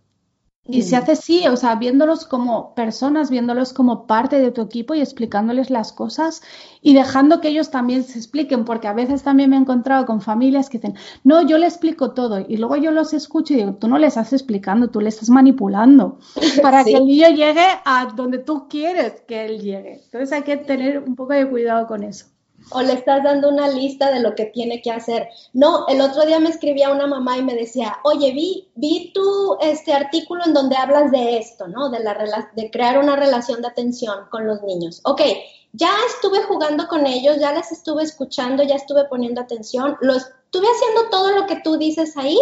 Y 0.66 0.82
se 0.82 0.96
mm. 0.96 1.02
hace 1.02 1.16
sí, 1.16 1.46
o 1.46 1.56
sea, 1.56 1.74
viéndolos 1.74 2.24
como 2.24 2.74
personas, 2.74 3.30
viéndolos 3.30 3.74
como 3.74 4.06
parte 4.06 4.40
de 4.40 4.50
tu 4.50 4.62
equipo 4.62 4.94
y 4.94 5.00
explicándoles 5.00 5.68
las 5.68 5.92
cosas 5.92 6.42
y 6.80 6.94
dejando 6.94 7.42
que 7.42 7.48
ellos 7.48 7.70
también 7.70 8.02
se 8.02 8.18
expliquen, 8.18 8.64
porque 8.64 8.88
a 8.88 8.94
veces 8.94 9.22
también 9.22 9.50
me 9.50 9.56
he 9.56 9.58
encontrado 9.58 10.06
con 10.06 10.22
familias 10.22 10.70
que 10.70 10.78
dicen, 10.78 10.94
no, 11.22 11.42
yo 11.42 11.58
le 11.58 11.66
explico 11.66 12.12
todo 12.12 12.40
y 12.48 12.56
luego 12.56 12.76
yo 12.76 12.92
los 12.92 13.12
escucho 13.12 13.52
y 13.52 13.56
digo, 13.56 13.74
tú 13.74 13.88
no 13.88 13.98
le 13.98 14.06
estás 14.06 14.32
explicando, 14.32 14.88
tú 14.88 15.00
le 15.02 15.10
estás 15.10 15.28
manipulando 15.28 16.18
para 16.62 16.82
que 16.82 16.94
el 16.94 17.06
niño 17.06 17.28
llegue 17.28 17.66
a 17.84 18.06
donde 18.16 18.38
tú 18.38 18.66
quieres 18.66 19.20
que 19.28 19.44
él 19.44 19.60
llegue. 19.60 20.00
Entonces 20.04 20.32
hay 20.32 20.42
que 20.42 20.56
tener 20.56 20.98
un 20.98 21.14
poco 21.14 21.34
de 21.34 21.46
cuidado 21.46 21.86
con 21.86 22.02
eso. 22.02 22.33
O 22.70 22.82
le 22.82 22.94
estás 22.94 23.22
dando 23.22 23.48
una 23.48 23.68
lista 23.68 24.10
de 24.10 24.20
lo 24.20 24.34
que 24.34 24.46
tiene 24.46 24.82
que 24.82 24.90
hacer. 24.90 25.28
No, 25.52 25.86
el 25.88 26.00
otro 26.00 26.24
día 26.24 26.40
me 26.40 26.50
escribía 26.50 26.92
una 26.92 27.06
mamá 27.06 27.38
y 27.38 27.42
me 27.42 27.54
decía, 27.54 27.98
oye, 28.04 28.32
vi, 28.32 28.68
vi 28.74 29.12
tu 29.12 29.56
este 29.60 29.92
artículo 29.92 30.44
en 30.44 30.54
donde 30.54 30.76
hablas 30.76 31.10
de 31.10 31.38
esto, 31.38 31.68
¿no? 31.68 31.90
De, 31.90 32.00
la, 32.00 32.50
de 32.54 32.70
crear 32.70 32.98
una 32.98 33.16
relación 33.16 33.62
de 33.62 33.68
atención 33.68 34.26
con 34.30 34.46
los 34.46 34.62
niños. 34.62 35.00
Ok, 35.04 35.20
ya 35.72 35.90
estuve 36.08 36.42
jugando 36.44 36.86
con 36.88 37.06
ellos, 37.06 37.38
ya 37.38 37.52
les 37.52 37.72
estuve 37.72 38.02
escuchando, 38.02 38.62
ya 38.62 38.76
estuve 38.76 39.04
poniendo 39.06 39.40
atención, 39.40 39.96
lo 40.00 40.14
estuve 40.14 40.66
haciendo 40.68 41.10
todo 41.10 41.32
lo 41.32 41.46
que 41.46 41.56
tú 41.56 41.76
dices 41.76 42.16
ahí, 42.16 42.38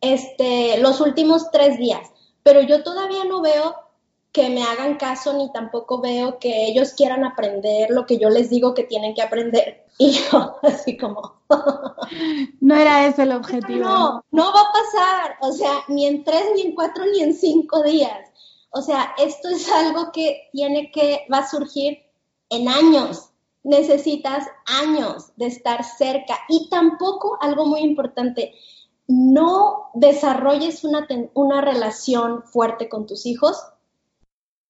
este, 0.00 0.78
los 0.78 1.00
últimos 1.00 1.50
tres 1.50 1.78
días, 1.78 2.10
pero 2.42 2.62
yo 2.62 2.82
todavía 2.82 3.24
no 3.24 3.42
veo 3.42 3.76
que 4.32 4.48
me 4.48 4.62
hagan 4.62 4.96
caso 4.96 5.34
ni 5.34 5.52
tampoco 5.52 6.00
veo 6.00 6.38
que 6.38 6.64
ellos 6.64 6.94
quieran 6.94 7.22
aprender 7.24 7.90
lo 7.90 8.06
que 8.06 8.18
yo 8.18 8.30
les 8.30 8.48
digo 8.48 8.72
que 8.72 8.84
tienen 8.84 9.14
que 9.14 9.22
aprender. 9.22 9.82
Y 9.98 10.10
yo, 10.10 10.56
así 10.62 10.96
como... 10.96 11.42
no 12.60 12.74
era 12.74 13.06
ese 13.06 13.22
el 13.22 13.32
objetivo. 13.32 13.84
No, 13.84 14.24
no 14.32 14.52
va 14.52 14.60
a 14.60 14.72
pasar, 14.72 15.36
o 15.42 15.52
sea, 15.52 15.84
ni 15.86 16.06
en 16.06 16.24
tres, 16.24 16.44
ni 16.54 16.62
en 16.62 16.74
cuatro, 16.74 17.04
ni 17.06 17.20
en 17.20 17.34
cinco 17.34 17.82
días. 17.82 18.30
O 18.70 18.80
sea, 18.80 19.14
esto 19.18 19.50
es 19.50 19.70
algo 19.70 20.10
que 20.10 20.48
tiene 20.50 20.90
que, 20.90 21.26
va 21.32 21.38
a 21.38 21.48
surgir 21.48 21.98
en 22.48 22.68
años. 22.68 23.28
Necesitas 23.62 24.48
años 24.66 25.30
de 25.36 25.46
estar 25.46 25.84
cerca. 25.84 26.38
Y 26.48 26.68
tampoco, 26.70 27.36
algo 27.40 27.66
muy 27.66 27.80
importante, 27.80 28.54
no 29.06 29.90
desarrolles 29.94 30.84
una, 30.84 31.06
una 31.34 31.60
relación 31.60 32.42
fuerte 32.44 32.88
con 32.88 33.06
tus 33.06 33.26
hijos 33.26 33.62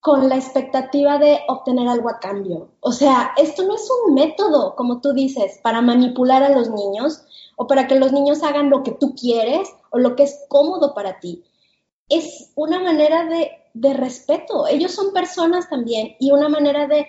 con 0.02 0.28
la 0.28 0.34
expectativa 0.34 1.16
de 1.16 1.42
obtener 1.46 1.86
algo 1.86 2.10
a 2.10 2.18
cambio. 2.18 2.72
O 2.80 2.90
sea, 2.90 3.34
esto 3.36 3.62
no 3.62 3.76
es 3.76 3.88
un 4.04 4.14
método, 4.14 4.74
como 4.74 5.00
tú 5.00 5.12
dices, 5.12 5.60
para 5.62 5.80
manipular 5.80 6.42
a 6.42 6.48
los 6.48 6.70
niños 6.70 7.24
o 7.54 7.68
para 7.68 7.86
que 7.86 8.00
los 8.00 8.10
niños 8.10 8.42
hagan 8.42 8.68
lo 8.68 8.82
que 8.82 8.90
tú 8.90 9.14
quieres 9.14 9.72
o 9.90 9.98
lo 9.98 10.16
que 10.16 10.24
es 10.24 10.44
cómodo 10.48 10.92
para 10.92 11.20
ti. 11.20 11.44
Es 12.08 12.50
una 12.56 12.80
manera 12.80 13.26
de, 13.26 13.94
respeto. 13.94 14.66
Ellos 14.66 14.90
son 14.90 15.12
personas 15.12 15.70
también 15.70 16.16
y 16.18 16.32
una 16.32 16.48
manera 16.48 16.88
de 16.88 17.06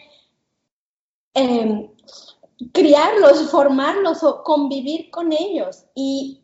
em, 1.34 1.90
criarlos, 2.74 3.50
formarlos 3.50 4.22
o 4.22 4.44
convivir 4.44 5.10
con 5.10 5.34
ellos. 5.34 5.86
Y 5.96 6.44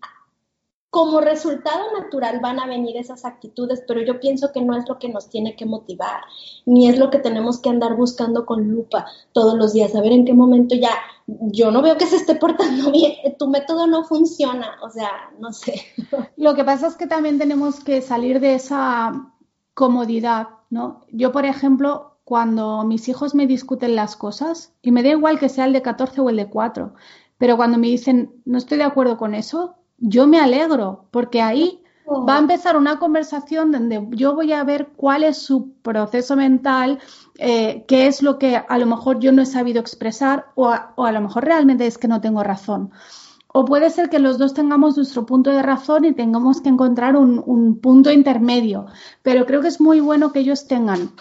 como 0.90 1.22
resultado 1.22 1.94
natural 2.00 2.40
van 2.42 2.60
a 2.60 2.66
venir 2.66 2.98
esas 2.98 3.24
actitudes, 3.24 3.84
pero 3.88 4.02
yo 4.02 4.20
pienso 4.20 4.52
que 4.52 4.62
no 4.62 4.76
es 4.76 4.88
lo 4.90 4.98
que 4.98 5.10
nos 5.10 5.30
tiene 5.30 5.56
que 5.56 5.66
motivar, 5.66 6.22
ni 6.66 6.90
es 6.90 6.98
lo 6.98 7.12
que 7.12 7.20
tenemos 7.20 7.60
que 7.60 7.70
andar 7.70 7.96
buscando 7.96 8.46
con 8.46 8.68
lupa 8.68 9.06
todos 9.32 9.56
los 9.56 9.74
días, 9.74 9.94
a 9.96 10.02
ver 10.02 10.12
en 10.12 10.26
qué 10.26 10.34
momento 10.34 10.76
ya, 10.76 10.92
yo 11.28 11.70
no 11.70 11.84
veo 11.84 11.98
que 11.98 12.08
se 12.08 12.16
esté 12.16 12.36
portando 12.36 12.92
bien, 12.92 13.14
tu 13.38 13.48
método 13.48 13.86
no 13.86 14.04
funciona, 14.04 14.78
o 14.82 14.90
sea, 14.90 15.32
no 15.40 15.54
sé. 15.54 15.82
Lo 16.38 16.56
que 16.56 16.64
pasa 16.64 16.88
es 16.88 16.96
que 16.96 17.06
también 17.06 17.38
tenemos 17.38 17.84
que 17.84 18.02
salir 18.02 18.40
de 18.40 18.56
esa 18.56 19.34
comodidad, 19.76 20.48
¿no? 20.72 21.02
Yo, 21.12 21.32
por 21.32 21.46
ejemplo, 21.46 22.18
cuando 22.24 22.84
mis 22.84 23.08
hijos 23.10 23.36
me 23.36 23.46
discuten 23.46 23.96
las 23.96 24.16
cosas, 24.16 24.74
y 24.82 24.92
me 24.92 25.04
da 25.04 25.10
igual 25.10 25.40
que 25.40 25.50
sea 25.50 25.66
el 25.66 25.74
de 25.74 25.84
14 25.84 26.22
o 26.22 26.30
el 26.30 26.38
de 26.38 26.50
4, 26.50 26.94
pero 27.38 27.58
cuando 27.58 27.78
me 27.78 27.88
dicen, 27.88 28.42
no 28.46 28.58
estoy 28.58 28.80
de 28.80 28.84
acuerdo 28.84 29.18
con 29.18 29.34
eso, 29.34 29.79
yo 30.00 30.28
me 30.28 30.40
alegro, 30.40 31.06
porque 31.12 31.42
ahí 31.42 31.82
va 32.28 32.38
a 32.38 32.40
empezar 32.40 32.76
una 32.76 32.98
conversación 32.98 33.72
donde 33.72 34.08
yo 34.12 34.34
voy 34.34 34.52
a 34.52 34.64
ver 34.64 34.90
cuál 34.96 35.24
es 35.24 35.38
su 35.38 35.74
proceso 35.82 36.36
mental, 36.36 37.00
eh, 37.38 37.86
qué 37.88 38.08
es 38.08 38.22
lo 38.22 38.40
que 38.40 38.58
a 38.58 38.78
lo 38.78 38.86
mejor 38.86 39.20
yo 39.20 39.32
no 39.32 39.42
he 39.42 39.46
sabido 39.46 39.80
expresar 39.80 40.48
o 40.56 40.70
a, 40.70 41.12
lo 41.12 41.22
mejor 41.22 41.46
realmente 41.46 41.86
es 41.86 41.98
que 41.98 42.08
no 42.08 42.22
tengo 42.22 42.44
razón. 42.44 42.92
O 43.52 43.66
puede 43.66 43.90
ser 43.90 44.10
que 44.10 44.20
los 44.20 44.38
dos 44.38 44.54
tengamos 44.54 44.96
nuestro 44.96 45.26
punto 45.26 45.50
de 45.50 45.64
razón 45.64 46.06
y 46.06 46.14
tengamos 46.14 46.62
que 46.62 46.70
encontrar 46.70 47.16
un, 47.16 47.42
un 47.46 47.80
punto 47.80 48.12
intermedio. 48.12 48.86
Pero 49.24 49.46
creo 49.46 49.62
que 49.62 49.70
es 49.70 49.82
muy 49.82 50.00
bueno 50.00 50.32
que 50.32 50.40
ellos 50.40 50.68
tengan 50.68 51.12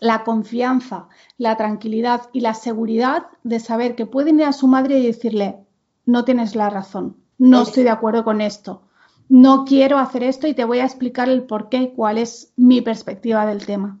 la 0.00 0.24
confianza, 0.24 1.08
la 1.38 1.56
tranquilidad 1.56 2.22
y 2.32 2.40
la 2.40 2.54
seguridad 2.54 3.26
de 3.44 3.60
saber 3.60 3.94
que 3.94 4.06
pueden 4.06 4.40
ir 4.40 4.46
a 4.46 4.52
su 4.52 4.66
madre 4.66 4.98
y 4.98 5.06
decirle, 5.06 5.58
no 6.06 6.24
tienes 6.24 6.56
la 6.56 6.70
razón, 6.70 7.16
no 7.40 7.62
estoy 7.62 7.84
de 7.84 7.90
acuerdo 7.90 8.22
con 8.22 8.40
esto, 8.42 8.82
no 9.30 9.64
quiero 9.64 9.98
hacer 9.98 10.22
esto 10.22 10.46
y 10.46 10.54
te 10.54 10.64
voy 10.64 10.80
a 10.80 10.84
explicar 10.84 11.28
el 11.28 11.44
por 11.44 11.68
qué, 11.68 11.92
cuál 11.94 12.18
es 12.18 12.52
mi 12.56 12.82
perspectiva 12.82 13.46
del 13.46 13.64
tema. 13.64 13.98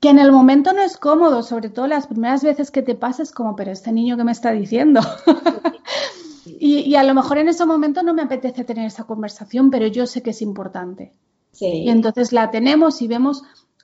Que 0.00 0.10
en 0.10 0.18
el 0.18 0.30
momento 0.30 0.72
no 0.72 0.80
es 0.82 0.96
cómodo, 0.96 1.42
sobre 1.42 1.70
todo 1.70 1.86
las 1.86 2.06
primeras 2.06 2.44
veces 2.44 2.70
que 2.70 2.82
te 2.82 2.94
pases 2.94 3.32
como, 3.32 3.56
pero 3.56 3.72
este 3.72 3.92
niño 3.92 4.16
que 4.16 4.24
me 4.24 4.32
está 4.32 4.52
diciendo. 4.52 5.00
y, 6.44 6.94
a 6.94 7.02
lo 7.02 7.14
mejor 7.14 7.38
en 7.38 7.48
ese 7.48 7.64
momento 7.66 8.02
no 8.02 8.14
me 8.14 8.22
apetece 8.22 8.64
tener 8.64 8.86
esa 8.86 9.04
conversación, 9.04 9.70
pero 9.70 9.86
yo 9.86 10.06
sé 10.06 10.22
que 10.22 10.30
es 10.30 10.42
importante. 10.42 11.12
Y 11.60 11.90
entonces 11.90 12.32
la 12.32 12.50
tenemos 12.50 13.02
y 13.02 13.08
vemos 13.08 13.42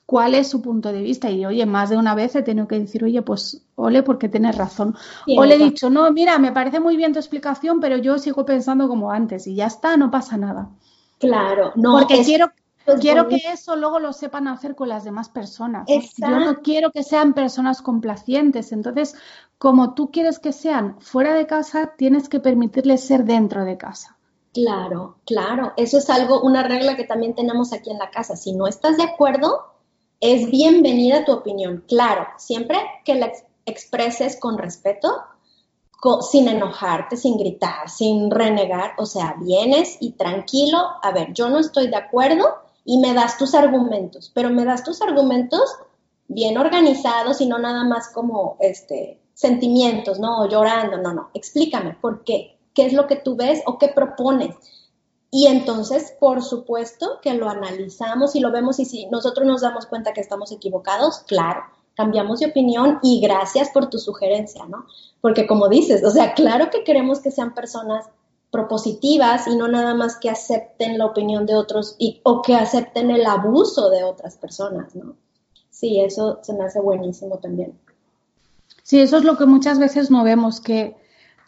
cuál 0.08 0.34
es 0.34 0.48
su 0.48 0.62
punto 0.62 0.90
de 0.90 1.02
vista. 1.02 1.30
Y 1.30 1.44
oye, 1.44 1.66
más 1.66 1.90
de 1.90 1.98
una 1.98 2.14
vez 2.14 2.34
he 2.34 2.42
tenido 2.42 2.66
que 2.66 2.78
decir, 2.78 3.04
oye, 3.04 3.20
pues 3.20 3.60
ole, 3.74 4.02
porque 4.02 4.30
tienes 4.30 4.56
razón. 4.56 4.96
o 5.36 5.44
le 5.44 5.56
he 5.56 5.58
dicho, 5.58 5.90
no, 5.90 6.10
mira, 6.12 6.38
me 6.38 6.50
parece 6.50 6.80
muy 6.80 6.96
bien 6.96 7.12
tu 7.12 7.18
explicación, 7.18 7.78
pero 7.78 7.98
yo 7.98 8.18
sigo 8.18 8.46
pensando 8.46 8.88
como 8.88 9.10
antes 9.10 9.46
y 9.46 9.54
ya 9.54 9.66
está, 9.66 9.98
no 9.98 10.10
pasa 10.10 10.38
nada. 10.38 10.70
Claro, 11.18 11.72
no. 11.76 11.98
Porque 11.98 12.24
quiero, 12.24 12.50
quiero 12.98 13.28
que 13.28 13.36
eso 13.52 13.76
luego 13.76 13.98
lo 13.98 14.14
sepan 14.14 14.48
hacer 14.48 14.74
con 14.74 14.88
las 14.88 15.04
demás 15.04 15.28
personas. 15.28 15.86
Yo 16.16 16.40
no 16.40 16.62
quiero 16.62 16.90
que 16.90 17.02
sean 17.02 17.34
personas 17.34 17.82
complacientes. 17.82 18.72
Entonces, 18.72 19.14
como 19.58 19.92
tú 19.92 20.10
quieres 20.10 20.38
que 20.38 20.52
sean 20.52 20.98
fuera 21.00 21.34
de 21.34 21.46
casa, 21.46 21.92
tienes 21.98 22.30
que 22.30 22.40
permitirles 22.40 23.04
ser 23.04 23.24
dentro 23.24 23.66
de 23.66 23.76
casa. 23.76 24.16
Claro, 24.54 25.18
claro. 25.26 25.74
Eso 25.76 25.98
es 25.98 26.08
algo, 26.08 26.40
una 26.40 26.62
regla 26.62 26.96
que 26.96 27.04
también 27.04 27.34
tenemos 27.34 27.74
aquí 27.74 27.90
en 27.90 27.98
la 27.98 28.08
casa. 28.10 28.36
Si 28.36 28.54
no 28.54 28.66
estás 28.66 28.96
de 28.96 29.02
acuerdo, 29.02 29.77
es 30.20 30.50
bienvenida 30.50 31.24
tu 31.24 31.32
opinión, 31.32 31.84
claro, 31.86 32.26
siempre 32.38 32.78
que 33.04 33.14
la 33.14 33.32
expreses 33.66 34.38
con 34.38 34.58
respeto, 34.58 35.08
sin 36.30 36.48
enojarte, 36.48 37.16
sin 37.16 37.36
gritar, 37.36 37.88
sin 37.88 38.30
renegar, 38.30 38.92
o 38.98 39.06
sea, 39.06 39.36
vienes 39.40 39.98
y 40.00 40.12
tranquilo, 40.12 40.78
a 41.02 41.12
ver, 41.12 41.32
yo 41.32 41.48
no 41.48 41.58
estoy 41.58 41.88
de 41.88 41.96
acuerdo 41.96 42.46
y 42.84 42.98
me 42.98 43.14
das 43.14 43.36
tus 43.36 43.54
argumentos, 43.54 44.30
pero 44.34 44.50
me 44.50 44.64
das 44.64 44.84
tus 44.84 45.02
argumentos 45.02 45.76
bien 46.28 46.56
organizados 46.58 47.40
y 47.40 47.46
no 47.46 47.58
nada 47.58 47.84
más 47.84 48.10
como 48.12 48.56
este 48.60 49.20
sentimientos, 49.34 50.18
¿no? 50.18 50.48
Llorando, 50.48 50.98
no, 50.98 51.12
no, 51.12 51.30
explícame 51.32 51.94
por 52.00 52.24
qué, 52.24 52.58
qué 52.74 52.86
es 52.86 52.92
lo 52.92 53.06
que 53.06 53.16
tú 53.16 53.36
ves 53.36 53.62
o 53.66 53.78
qué 53.78 53.88
propones. 53.88 54.54
Y 55.30 55.46
entonces, 55.46 56.14
por 56.18 56.42
supuesto 56.42 57.18
que 57.20 57.34
lo 57.34 57.48
analizamos 57.48 58.34
y 58.34 58.40
lo 58.40 58.50
vemos 58.50 58.78
y 58.78 58.86
si 58.86 59.06
nosotros 59.06 59.46
nos 59.46 59.60
damos 59.60 59.86
cuenta 59.86 60.12
que 60.14 60.22
estamos 60.22 60.50
equivocados, 60.52 61.20
claro, 61.26 61.62
cambiamos 61.94 62.40
de 62.40 62.46
opinión 62.46 62.98
y 63.02 63.20
gracias 63.20 63.68
por 63.70 63.90
tu 63.90 63.98
sugerencia, 63.98 64.64
¿no? 64.66 64.86
Porque 65.20 65.46
como 65.46 65.68
dices, 65.68 66.02
o 66.04 66.10
sea, 66.10 66.32
claro 66.32 66.70
que 66.70 66.84
queremos 66.84 67.20
que 67.20 67.30
sean 67.30 67.54
personas 67.54 68.06
propositivas 68.50 69.46
y 69.46 69.56
no 69.56 69.68
nada 69.68 69.94
más 69.94 70.16
que 70.16 70.30
acepten 70.30 70.96
la 70.96 71.06
opinión 71.06 71.44
de 71.44 71.56
otros 71.56 71.96
y, 71.98 72.20
o 72.22 72.40
que 72.40 72.54
acepten 72.54 73.10
el 73.10 73.26
abuso 73.26 73.90
de 73.90 74.04
otras 74.04 74.36
personas, 74.36 74.94
¿no? 74.94 75.16
Sí, 75.70 76.00
eso 76.00 76.38
se 76.42 76.54
me 76.54 76.64
hace 76.64 76.80
buenísimo 76.80 77.38
también. 77.38 77.78
Sí, 78.82 79.00
eso 79.00 79.18
es 79.18 79.24
lo 79.24 79.36
que 79.36 79.44
muchas 79.44 79.78
veces 79.78 80.10
no 80.10 80.24
vemos, 80.24 80.60
que 80.60 80.96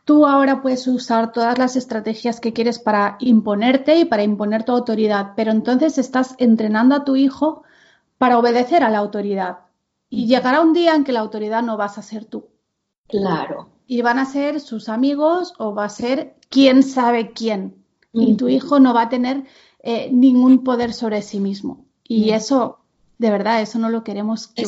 tú 0.05 0.27
ahora 0.27 0.63
puedes 0.63 0.87
usar 0.87 1.33
todas 1.33 1.59
las 1.59 1.77
estrategias 1.77 2.41
que 2.41 2.53
quieres 2.53 2.79
para 2.79 3.17
imponerte 3.21 3.99
y 3.99 4.05
para 4.05 4.23
imponer 4.23 4.65
tu 4.65 4.73
autoridad, 4.73 5.33
pero 5.37 5.51
entonces 5.51 5.99
estás 5.99 6.35
entrenando 6.39 6.95
a 6.95 7.05
tu 7.05 7.17
hijo 7.17 7.63
para 8.19 8.39
obedecer 8.39 8.83
a 8.83 8.91
la 8.91 8.99
autoridad. 8.99 9.61
Y 10.09 10.27
llegará 10.27 10.61
un 10.61 10.73
día 10.73 10.95
en 10.95 11.05
que 11.05 11.13
la 11.13 11.21
autoridad 11.21 11.63
no 11.63 11.77
vas 11.77 11.97
a 11.97 12.03
ser 12.03 12.25
tú. 12.25 12.49
Claro. 13.09 13.69
Y 13.87 14.03
van 14.03 14.19
a 14.19 14.25
ser 14.25 14.61
sus 14.61 14.89
amigos 14.89 15.55
o 15.59 15.75
va 15.75 15.85
a 15.85 15.89
ser 15.89 16.37
quién 16.49 16.83
sabe 16.83 17.33
quién. 17.33 17.77
Y 18.13 18.35
tu 18.35 18.49
hijo 18.49 18.81
no 18.81 18.93
va 18.93 19.03
a 19.03 19.09
tener 19.09 19.45
eh, 19.83 20.11
ningún 20.13 20.65
poder 20.65 20.93
sobre 20.93 21.23
sí 21.23 21.39
mismo. 21.39 21.85
Y 22.03 22.31
eso, 22.31 22.81
de 23.19 23.31
verdad, 23.31 23.63
eso 23.63 23.79
no 23.79 23.89
lo 23.89 24.03
queremos 24.03 24.49
que 24.49 24.67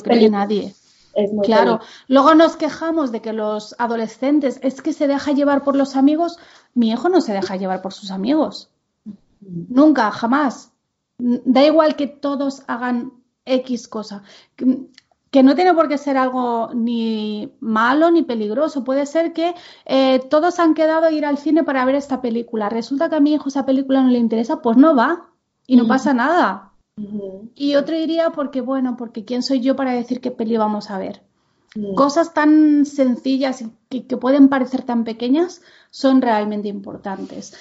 claro. 1.43 1.81
Luego 2.09 2.35
nos 2.35 2.57
quejamos 2.57 3.13
de 3.13 3.21
que 3.21 3.33
los 3.33 3.75
adolescentes 3.79 4.59
es 4.63 4.83
que 4.83 4.93
se 4.93 5.07
deja 5.07 5.33
llevar 5.33 5.65
por 5.65 5.77
los 5.77 5.97
amigos. 5.97 6.39
Mi 6.75 6.91
hijo 6.91 7.09
no 7.09 7.21
se 7.21 7.33
deja 7.33 7.57
llevar 7.57 7.83
por 7.83 7.93
sus 7.93 8.11
amigos. 8.11 8.71
Nunca, 9.41 10.11
jamás. 10.11 10.73
Da 11.19 11.65
igual 11.65 11.97
que 11.97 12.07
todos 12.07 12.63
hagan 12.67 13.13
X 13.45 13.89
cosa. 13.89 14.23
Que, 14.57 15.43
no 15.43 15.55
tiene 15.55 15.73
por 15.73 15.89
qué 15.89 15.97
ser 15.97 16.17
algo 16.17 16.71
ni 16.75 17.53
malo 17.61 18.11
ni 18.11 18.23
peligroso. 18.23 18.85
Puede 18.85 19.07
ser 19.07 19.33
que 19.33 19.55
eh, 19.87 20.21
todos 20.31 20.59
han 20.59 20.75
quedado 20.75 21.07
a 21.07 21.11
ir 21.11 21.25
al 21.25 21.39
cine 21.39 21.65
para 21.65 21.85
ver 21.85 21.95
esta 21.95 22.21
película. 22.21 22.69
Resulta 22.69 23.09
que 23.09 23.17
a 23.17 23.21
mi 23.21 23.33
hijo 23.33 23.49
esa 23.49 23.65
película 23.65 24.03
no 24.03 24.11
le 24.11 24.19
interesa, 24.19 24.61
pues 24.61 24.77
no 24.77 24.95
va. 24.95 25.29
Y 25.67 25.77
no 25.77 25.87
pasa 25.87 26.13
nada. 26.13 26.72
Y 27.55 27.75
otro 27.77 27.97
diría 27.97 28.31
porque, 28.31 28.61
bueno, 28.61 28.97
porque 28.97 29.25
¿quién 29.25 29.43
soy 29.43 29.61
yo 29.61 29.77
para 29.77 29.93
decir 29.93 30.21
qué 30.21 30.31
peli 30.31 30.57
vamos 30.57 30.91
a 30.91 30.99
ver? 30.99 31.23
Mm. 31.75 31.95
Cosas 31.95 32.35
tan 32.35 32.85
sencillas 32.85 33.65
y 33.91 34.03
que, 34.03 34.17
pueden 34.17 34.49
parecer 34.49 34.83
tan 34.83 35.05
pequeñas 35.05 35.63
son 35.91 36.21
realmente 36.21 36.69
importantes. 36.69 37.55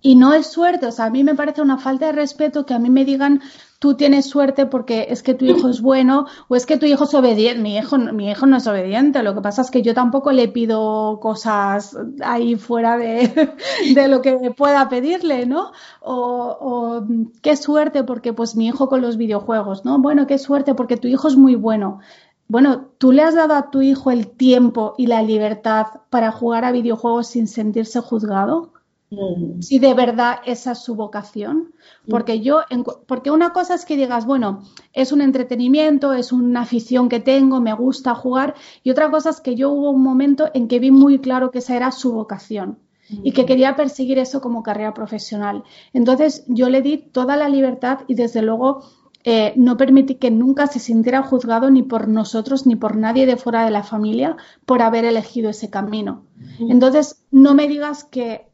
Y 0.00 0.14
no 0.14 0.32
es 0.32 0.46
suerte, 0.46 0.86
o 0.86 0.92
sea, 0.92 1.06
a 1.06 1.10
mí 1.10 1.24
me 1.24 1.34
parece 1.34 1.60
una 1.60 1.78
falta 1.78 2.06
de 2.06 2.12
respeto 2.12 2.64
que 2.64 2.74
a 2.74 2.78
mí 2.78 2.88
me 2.88 3.04
digan 3.04 3.42
tú 3.78 3.94
tienes 3.94 4.26
suerte 4.26 4.66
porque 4.66 5.06
es 5.10 5.22
que 5.22 5.34
tu 5.34 5.44
hijo 5.44 5.68
es 5.68 5.80
bueno 5.80 6.26
o 6.48 6.56
es 6.56 6.66
que 6.66 6.76
tu 6.76 6.86
hijo 6.86 7.04
es 7.04 7.14
obediente. 7.14 7.62
Mi 7.62 7.76
hijo, 7.76 7.96
mi 7.98 8.30
hijo 8.30 8.46
no 8.46 8.56
es 8.56 8.66
obediente, 8.66 9.22
lo 9.22 9.34
que 9.34 9.40
pasa 9.40 9.62
es 9.62 9.70
que 9.70 9.82
yo 9.82 9.94
tampoco 9.94 10.32
le 10.32 10.48
pido 10.48 11.20
cosas 11.20 11.96
ahí 12.22 12.56
fuera 12.56 12.96
de, 12.98 13.54
de 13.94 14.08
lo 14.08 14.20
que 14.20 14.52
pueda 14.56 14.88
pedirle, 14.88 15.46
¿no? 15.46 15.72
O, 16.00 16.56
o, 16.60 17.06
qué 17.42 17.56
suerte 17.56 18.04
porque 18.04 18.32
pues 18.32 18.56
mi 18.56 18.66
hijo 18.66 18.88
con 18.88 19.00
los 19.00 19.16
videojuegos, 19.16 19.84
¿no? 19.84 19.98
Bueno, 19.98 20.26
qué 20.26 20.38
suerte 20.38 20.74
porque 20.74 20.96
tu 20.96 21.08
hijo 21.08 21.28
es 21.28 21.36
muy 21.36 21.54
bueno. 21.54 22.00
Bueno, 22.48 22.86
¿tú 22.98 23.12
le 23.12 23.22
has 23.22 23.34
dado 23.34 23.54
a 23.54 23.70
tu 23.70 23.82
hijo 23.82 24.10
el 24.10 24.28
tiempo 24.28 24.94
y 24.96 25.06
la 25.06 25.22
libertad 25.22 25.86
para 26.08 26.32
jugar 26.32 26.64
a 26.64 26.72
videojuegos 26.72 27.28
sin 27.28 27.46
sentirse 27.46 28.00
juzgado? 28.00 28.72
Mm. 29.10 29.62
Si 29.62 29.78
de 29.78 29.94
verdad 29.94 30.40
esa 30.44 30.72
es 30.72 30.78
su 30.78 30.94
vocación. 30.94 31.72
Mm. 32.06 32.10
Porque 32.10 32.40
yo, 32.40 32.60
porque 33.06 33.30
una 33.30 33.52
cosa 33.52 33.74
es 33.74 33.84
que 33.84 33.96
digas, 33.96 34.26
bueno, 34.26 34.62
es 34.92 35.12
un 35.12 35.20
entretenimiento, 35.20 36.12
es 36.12 36.32
una 36.32 36.62
afición 36.62 37.08
que 37.08 37.20
tengo, 37.20 37.60
me 37.60 37.72
gusta 37.72 38.14
jugar, 38.14 38.54
y 38.82 38.90
otra 38.90 39.10
cosa 39.10 39.30
es 39.30 39.40
que 39.40 39.54
yo 39.54 39.70
hubo 39.70 39.90
un 39.90 40.02
momento 40.02 40.50
en 40.54 40.68
que 40.68 40.78
vi 40.78 40.90
muy 40.90 41.20
claro 41.20 41.50
que 41.50 41.58
esa 41.58 41.76
era 41.76 41.92
su 41.92 42.12
vocación 42.12 42.78
y 43.10 43.32
que 43.32 43.44
mm. 43.44 43.46
quería 43.46 43.76
perseguir 43.76 44.18
eso 44.18 44.40
como 44.40 44.62
carrera 44.62 44.92
profesional. 44.92 45.64
Entonces 45.94 46.44
yo 46.46 46.68
le 46.68 46.82
di 46.82 46.98
toda 46.98 47.36
la 47.36 47.48
libertad 47.48 48.00
y 48.06 48.14
desde 48.14 48.42
luego 48.42 48.82
eh, 49.24 49.54
no 49.56 49.76
permití 49.76 50.16
que 50.16 50.30
nunca 50.30 50.66
se 50.66 50.78
sintiera 50.78 51.22
juzgado 51.22 51.70
ni 51.70 51.82
por 51.82 52.06
nosotros 52.08 52.66
ni 52.66 52.76
por 52.76 52.96
nadie 52.96 53.26
de 53.26 53.36
fuera 53.36 53.64
de 53.64 53.70
la 53.70 53.82
familia 53.82 54.36
por 54.66 54.82
haber 54.82 55.04
elegido 55.04 55.50
ese 55.50 55.70
camino. 55.70 56.22
Entonces 56.60 57.24
no 57.30 57.54
me 57.54 57.66
digas 57.66 58.04
que 58.04 58.47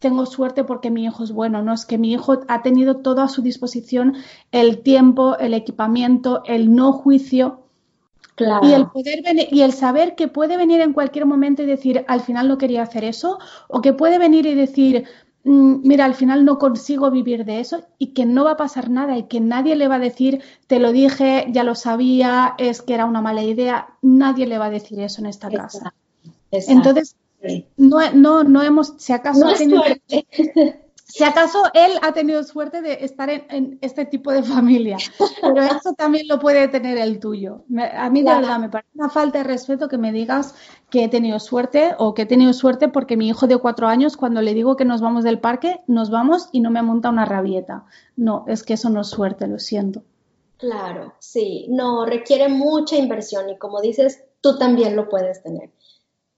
tengo 0.00 0.24
suerte 0.26 0.64
porque 0.64 0.90
mi 0.90 1.04
hijo 1.04 1.22
es 1.22 1.30
bueno, 1.30 1.62
no 1.62 1.74
es 1.74 1.84
que 1.84 1.98
mi 1.98 2.12
hijo 2.12 2.40
ha 2.48 2.62
tenido 2.62 2.96
todo 2.96 3.20
a 3.20 3.28
su 3.28 3.42
disposición 3.42 4.16
el 4.50 4.80
tiempo, 4.80 5.36
el 5.38 5.54
equipamiento, 5.54 6.42
el 6.46 6.74
no 6.74 6.92
juicio. 6.92 7.60
Y 8.62 8.72
el 8.72 8.86
poder 8.86 9.22
y 9.50 9.60
el 9.60 9.72
saber 9.74 10.14
que 10.14 10.26
puede 10.26 10.56
venir 10.56 10.80
en 10.80 10.94
cualquier 10.94 11.26
momento 11.26 11.62
y 11.62 11.66
decir 11.66 12.06
al 12.08 12.22
final 12.22 12.48
no 12.48 12.56
quería 12.56 12.82
hacer 12.82 13.04
eso, 13.04 13.38
o 13.68 13.82
que 13.82 13.92
puede 13.92 14.18
venir 14.18 14.46
y 14.46 14.54
decir 14.54 15.04
mm, 15.44 15.86
mira, 15.86 16.06
al 16.06 16.14
final 16.14 16.46
no 16.46 16.58
consigo 16.58 17.10
vivir 17.10 17.44
de 17.44 17.60
eso 17.60 17.82
y 17.98 18.14
que 18.14 18.24
no 18.24 18.44
va 18.44 18.52
a 18.52 18.56
pasar 18.56 18.88
nada 18.88 19.18
y 19.18 19.24
que 19.24 19.40
nadie 19.40 19.76
le 19.76 19.88
va 19.88 19.96
a 19.96 19.98
decir, 19.98 20.40
te 20.66 20.78
lo 20.78 20.90
dije, 20.90 21.48
ya 21.50 21.64
lo 21.64 21.74
sabía, 21.74 22.54
es 22.56 22.80
que 22.80 22.94
era 22.94 23.04
una 23.04 23.20
mala 23.20 23.42
idea. 23.42 23.98
Nadie 24.00 24.46
le 24.46 24.56
va 24.56 24.66
a 24.66 24.70
decir 24.70 24.98
eso 25.00 25.20
en 25.20 25.26
esta 25.26 25.50
casa. 25.50 25.92
Entonces, 26.50 27.16
no, 27.76 28.12
no, 28.12 28.44
no 28.44 28.62
hemos, 28.62 28.94
si 28.98 29.12
acaso, 29.12 29.46
si 31.10 31.24
acaso 31.24 31.62
él 31.74 31.92
ha 32.02 32.12
tenido 32.12 32.42
suerte 32.44 32.82
de 32.82 33.04
estar 33.04 33.30
en, 33.30 33.78
este 33.80 34.04
tipo 34.04 34.30
de 34.32 34.42
familia, 34.42 34.96
pero 35.40 35.62
eso 35.62 35.92
también 35.94 36.28
lo 36.28 36.38
puede 36.38 36.68
tener 36.68 36.98
el 36.98 37.18
tuyo. 37.18 37.64
a 37.94 38.10
mí 38.10 38.22
de 38.22 38.34
verdad 38.34 38.58
me 38.58 38.68
parece 38.68 38.90
una 38.94 39.08
falta 39.08 39.38
de 39.38 39.44
respeto 39.44 39.88
que 39.88 39.98
me 39.98 40.12
digas 40.12 40.54
que 40.88 41.04
he 41.04 41.08
tenido 41.08 41.38
suerte 41.40 41.94
o 41.98 42.14
que 42.14 42.22
he 42.22 42.26
tenido 42.26 42.52
suerte 42.52 42.88
porque 42.88 43.16
mi 43.16 43.28
hijo 43.28 43.46
de 43.46 43.56
cuatro 43.58 43.88
años, 43.88 44.16
cuando 44.16 44.42
le 44.42 44.54
digo 44.54 44.76
que 44.76 44.84
nos 44.84 45.00
vamos 45.00 45.24
del 45.24 45.40
parque, 45.40 45.80
nos 45.86 46.10
vamos 46.10 46.48
y 46.52 46.60
no 46.60 46.70
me 46.70 46.82
monta 46.82 47.10
una 47.10 47.24
rabieta. 47.24 47.86
No, 48.16 48.44
es 48.46 48.62
que 48.62 48.74
eso 48.74 48.90
no 48.90 49.00
es 49.00 49.08
suerte, 49.08 49.46
lo 49.46 49.58
siento. 49.58 50.02
Claro, 50.58 51.14
sí, 51.18 51.66
no, 51.70 52.04
requiere 52.04 52.50
mucha 52.50 52.96
inversión 52.96 53.48
y 53.48 53.56
como 53.56 53.80
dices, 53.80 54.24
tú 54.42 54.58
también 54.58 54.94
lo 54.94 55.08
puedes 55.08 55.42
tener. 55.42 55.70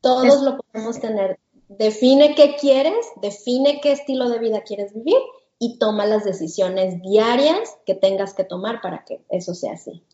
Todos 0.03 0.43
lo 0.43 0.59
podemos 0.59 1.01
tener. 1.01 1.38
Define 1.69 2.35
qué 2.35 2.57
quieres, 2.61 3.07
define 3.23 3.81
qué 3.81 3.93
estilo 3.93 4.29
de 4.29 4.38
vida 4.38 4.61
quieres 4.61 4.93
vivir 4.93 5.17
y 5.59 5.79
toma 5.79 6.05
las 6.05 6.25
decisiones 6.25 7.01
diarias 7.01 7.79
que 7.87 7.95
tengas 7.95 8.35
que 8.35 8.45
tomar 8.45 8.83
para 8.83 9.05
que 9.05 9.25
eso 9.31 9.55
sea 9.55 9.75
así. 9.75 10.05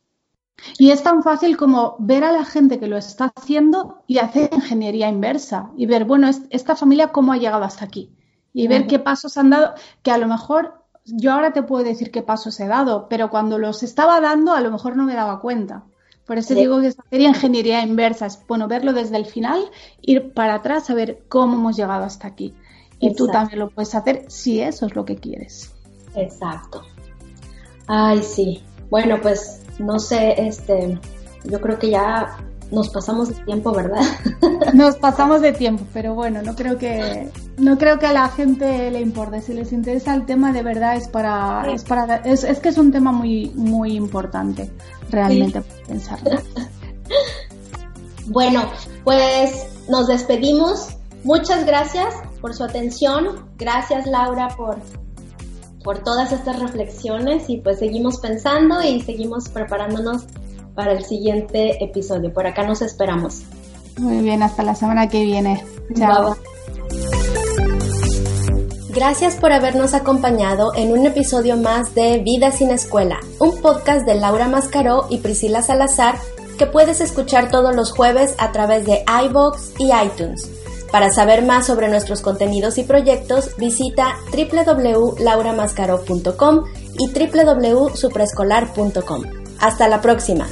Y 0.79 0.91
es 0.91 1.03
tan 1.03 1.23
fácil 1.23 1.57
como 1.57 1.97
ver 1.99 2.23
a 2.25 2.33
la 2.33 2.45
gente 2.45 2.79
que 2.79 2.87
lo 2.87 2.97
está 2.97 3.33
haciendo 3.35 4.03
y 4.07 4.19
hacer 4.19 4.51
ingeniería 4.53 5.09
inversa 5.09 5.71
y 5.77 5.87
ver, 5.87 6.05
bueno, 6.05 6.29
esta 6.51 6.77
familia 6.77 7.09
cómo 7.09 7.33
ha 7.33 7.39
llegado 7.39 7.65
hasta 7.65 7.85
aquí 7.85 8.13
y 8.53 8.67
ver 8.69 8.87
qué 8.87 8.99
pasos 8.99 9.37
han 9.39 9.51
dado, 9.51 9.75
que 10.03 10.11
a 10.11 10.19
lo 10.19 10.27
mejor 10.27 10.85
yo 11.05 11.33
ahora 11.33 11.53
te 11.53 11.63
puedo 11.63 11.85
decir 11.85 12.11
qué 12.11 12.23
pasos 12.23 12.59
he 12.61 12.67
dado, 12.67 13.09
pero 13.09 13.31
cuando 13.31 13.59
los 13.59 13.83
estaba 13.83 14.21
dando 14.21 14.53
a 14.53 14.61
lo 14.61 14.71
mejor 14.71 14.97
no 14.97 15.05
me 15.05 15.15
daba 15.15 15.41
cuenta. 15.41 15.85
Por 16.29 16.37
eso 16.37 16.55
digo 16.55 16.83
que 16.83 16.93
sería 16.93 17.29
ingeniería 17.29 17.83
inversa, 17.83 18.27
es 18.27 18.39
bueno 18.47 18.69
verlo 18.69 18.93
desde 18.93 19.17
el 19.17 19.25
final, 19.25 19.71
ir 20.03 20.35
para 20.35 20.57
atrás 20.57 20.91
a 20.91 20.95
ver 20.95 21.23
cómo 21.31 21.55
hemos 21.55 21.75
llegado 21.75 22.05
hasta 22.05 22.29
aquí. 22.29 22.55
Y 23.01 23.15
tú 23.15 23.29
también 23.29 23.61
lo 23.61 23.71
puedes 23.71 23.95
hacer 23.95 24.27
si 24.29 24.61
eso 24.61 24.85
es 24.85 24.95
lo 24.95 25.07
que 25.07 25.17
quieres. 25.17 25.73
Exacto. 26.15 26.83
Ay, 27.87 28.23
sí. 28.23 28.63
Bueno, 28.91 29.19
pues 29.23 29.63
no 29.79 29.99
sé, 29.99 30.35
este, 30.37 31.01
yo 31.45 31.63
creo 31.63 31.79
que 31.79 31.91
ya 31.91 32.37
nos 32.71 32.91
pasamos 32.91 33.29
de 33.29 33.45
tiempo, 33.45 33.73
¿verdad? 33.73 34.03
Nos 34.75 34.97
pasamos 34.97 35.41
de 35.41 35.53
tiempo, 35.53 35.85
pero 35.93 36.15
bueno, 36.15 36.43
no 36.43 36.55
creo 36.55 36.77
que 36.77 37.31
no 37.57 37.79
creo 37.79 37.99
que 37.99 38.07
a 38.07 38.13
la 38.13 38.29
gente 38.29 38.91
le 38.91 39.01
importe. 39.01 39.41
Si 39.41 39.55
les 39.55 39.73
interesa 39.73 40.15
el 40.15 40.27
tema, 40.27 40.53
de 40.53 40.63
verdad 40.63 40.97
es 40.97 41.09
para 41.09 41.71
es 41.73 41.85
para 41.85 42.17
es, 42.17 42.45
es 42.45 42.61
que 42.61 42.69
es 42.69 42.79
un 42.79 42.93
tema 42.93 43.13
muy 43.13 43.51
muy 43.55 43.95
importante 43.95 44.71
realmente 45.11 45.63
pensarlo. 45.87 46.31
bueno, 48.27 48.71
pues 49.05 49.67
nos 49.89 50.07
despedimos. 50.07 50.89
Muchas 51.25 51.65
gracias 51.65 52.15
por 52.41 52.55
su 52.55 52.65
atención. 52.65 53.49
Gracias 53.57 54.07
Laura 54.07 54.49
por 54.57 54.79
por 55.83 56.01
todas 56.01 56.33
estas 56.33 56.59
reflexiones 56.59 57.49
y 57.49 57.59
pues 57.59 57.79
seguimos 57.79 58.19
pensando 58.19 58.83
y 58.83 59.01
seguimos 59.01 59.49
preparándonos 59.49 60.27
para 60.79 60.93
el 60.93 61.05
siguiente 61.05 61.83
episodio. 61.83 62.33
Por 62.33 62.47
acá 62.47 62.63
nos 62.63 62.83
esperamos. 62.83 63.43
Muy 63.97 64.23
bien, 64.23 64.45
hasta 64.45 64.63
la 64.63 64.77
semana 64.77 65.09
que 65.09 65.25
viene. 65.25 65.65
Chao. 65.97 66.37
Gracias 68.91 69.35
por 69.35 69.51
habernos 69.51 69.95
acompañado 69.95 70.73
en 70.77 70.93
un 70.93 71.05
episodio 71.05 71.57
más 71.57 71.97
de 71.97 72.19
Vida 72.19 72.53
sin 72.53 72.71
Escuela, 72.71 73.19
un 73.41 73.61
podcast 73.61 74.07
de 74.07 74.15
Laura 74.15 74.47
Mascaró 74.47 75.09
y 75.11 75.19
Priscila 75.19 75.63
Salazar 75.63 76.15
que 76.59 76.67
puedes 76.67 77.01
escuchar 77.01 77.51
todos 77.51 77.75
los 77.75 77.91
jueves 77.91 78.37
a 78.39 78.53
través 78.53 78.87
de 78.87 79.03
iBox 79.25 79.73
y 79.81 79.91
iTunes. 79.93 80.49
Para 80.93 81.11
saber 81.11 81.45
más 81.45 81.67
sobre 81.67 81.89
nuestros 81.89 82.21
contenidos 82.21 82.79
y 82.79 82.85
proyectos, 82.85 83.57
visita 83.57 84.15
www.lauramascaro.com 84.31 86.65
y 87.01 87.09
www.supreescolar.com. 87.09 89.48
Hasta 89.61 89.89
la 89.89 90.01
próxima. 90.01 90.47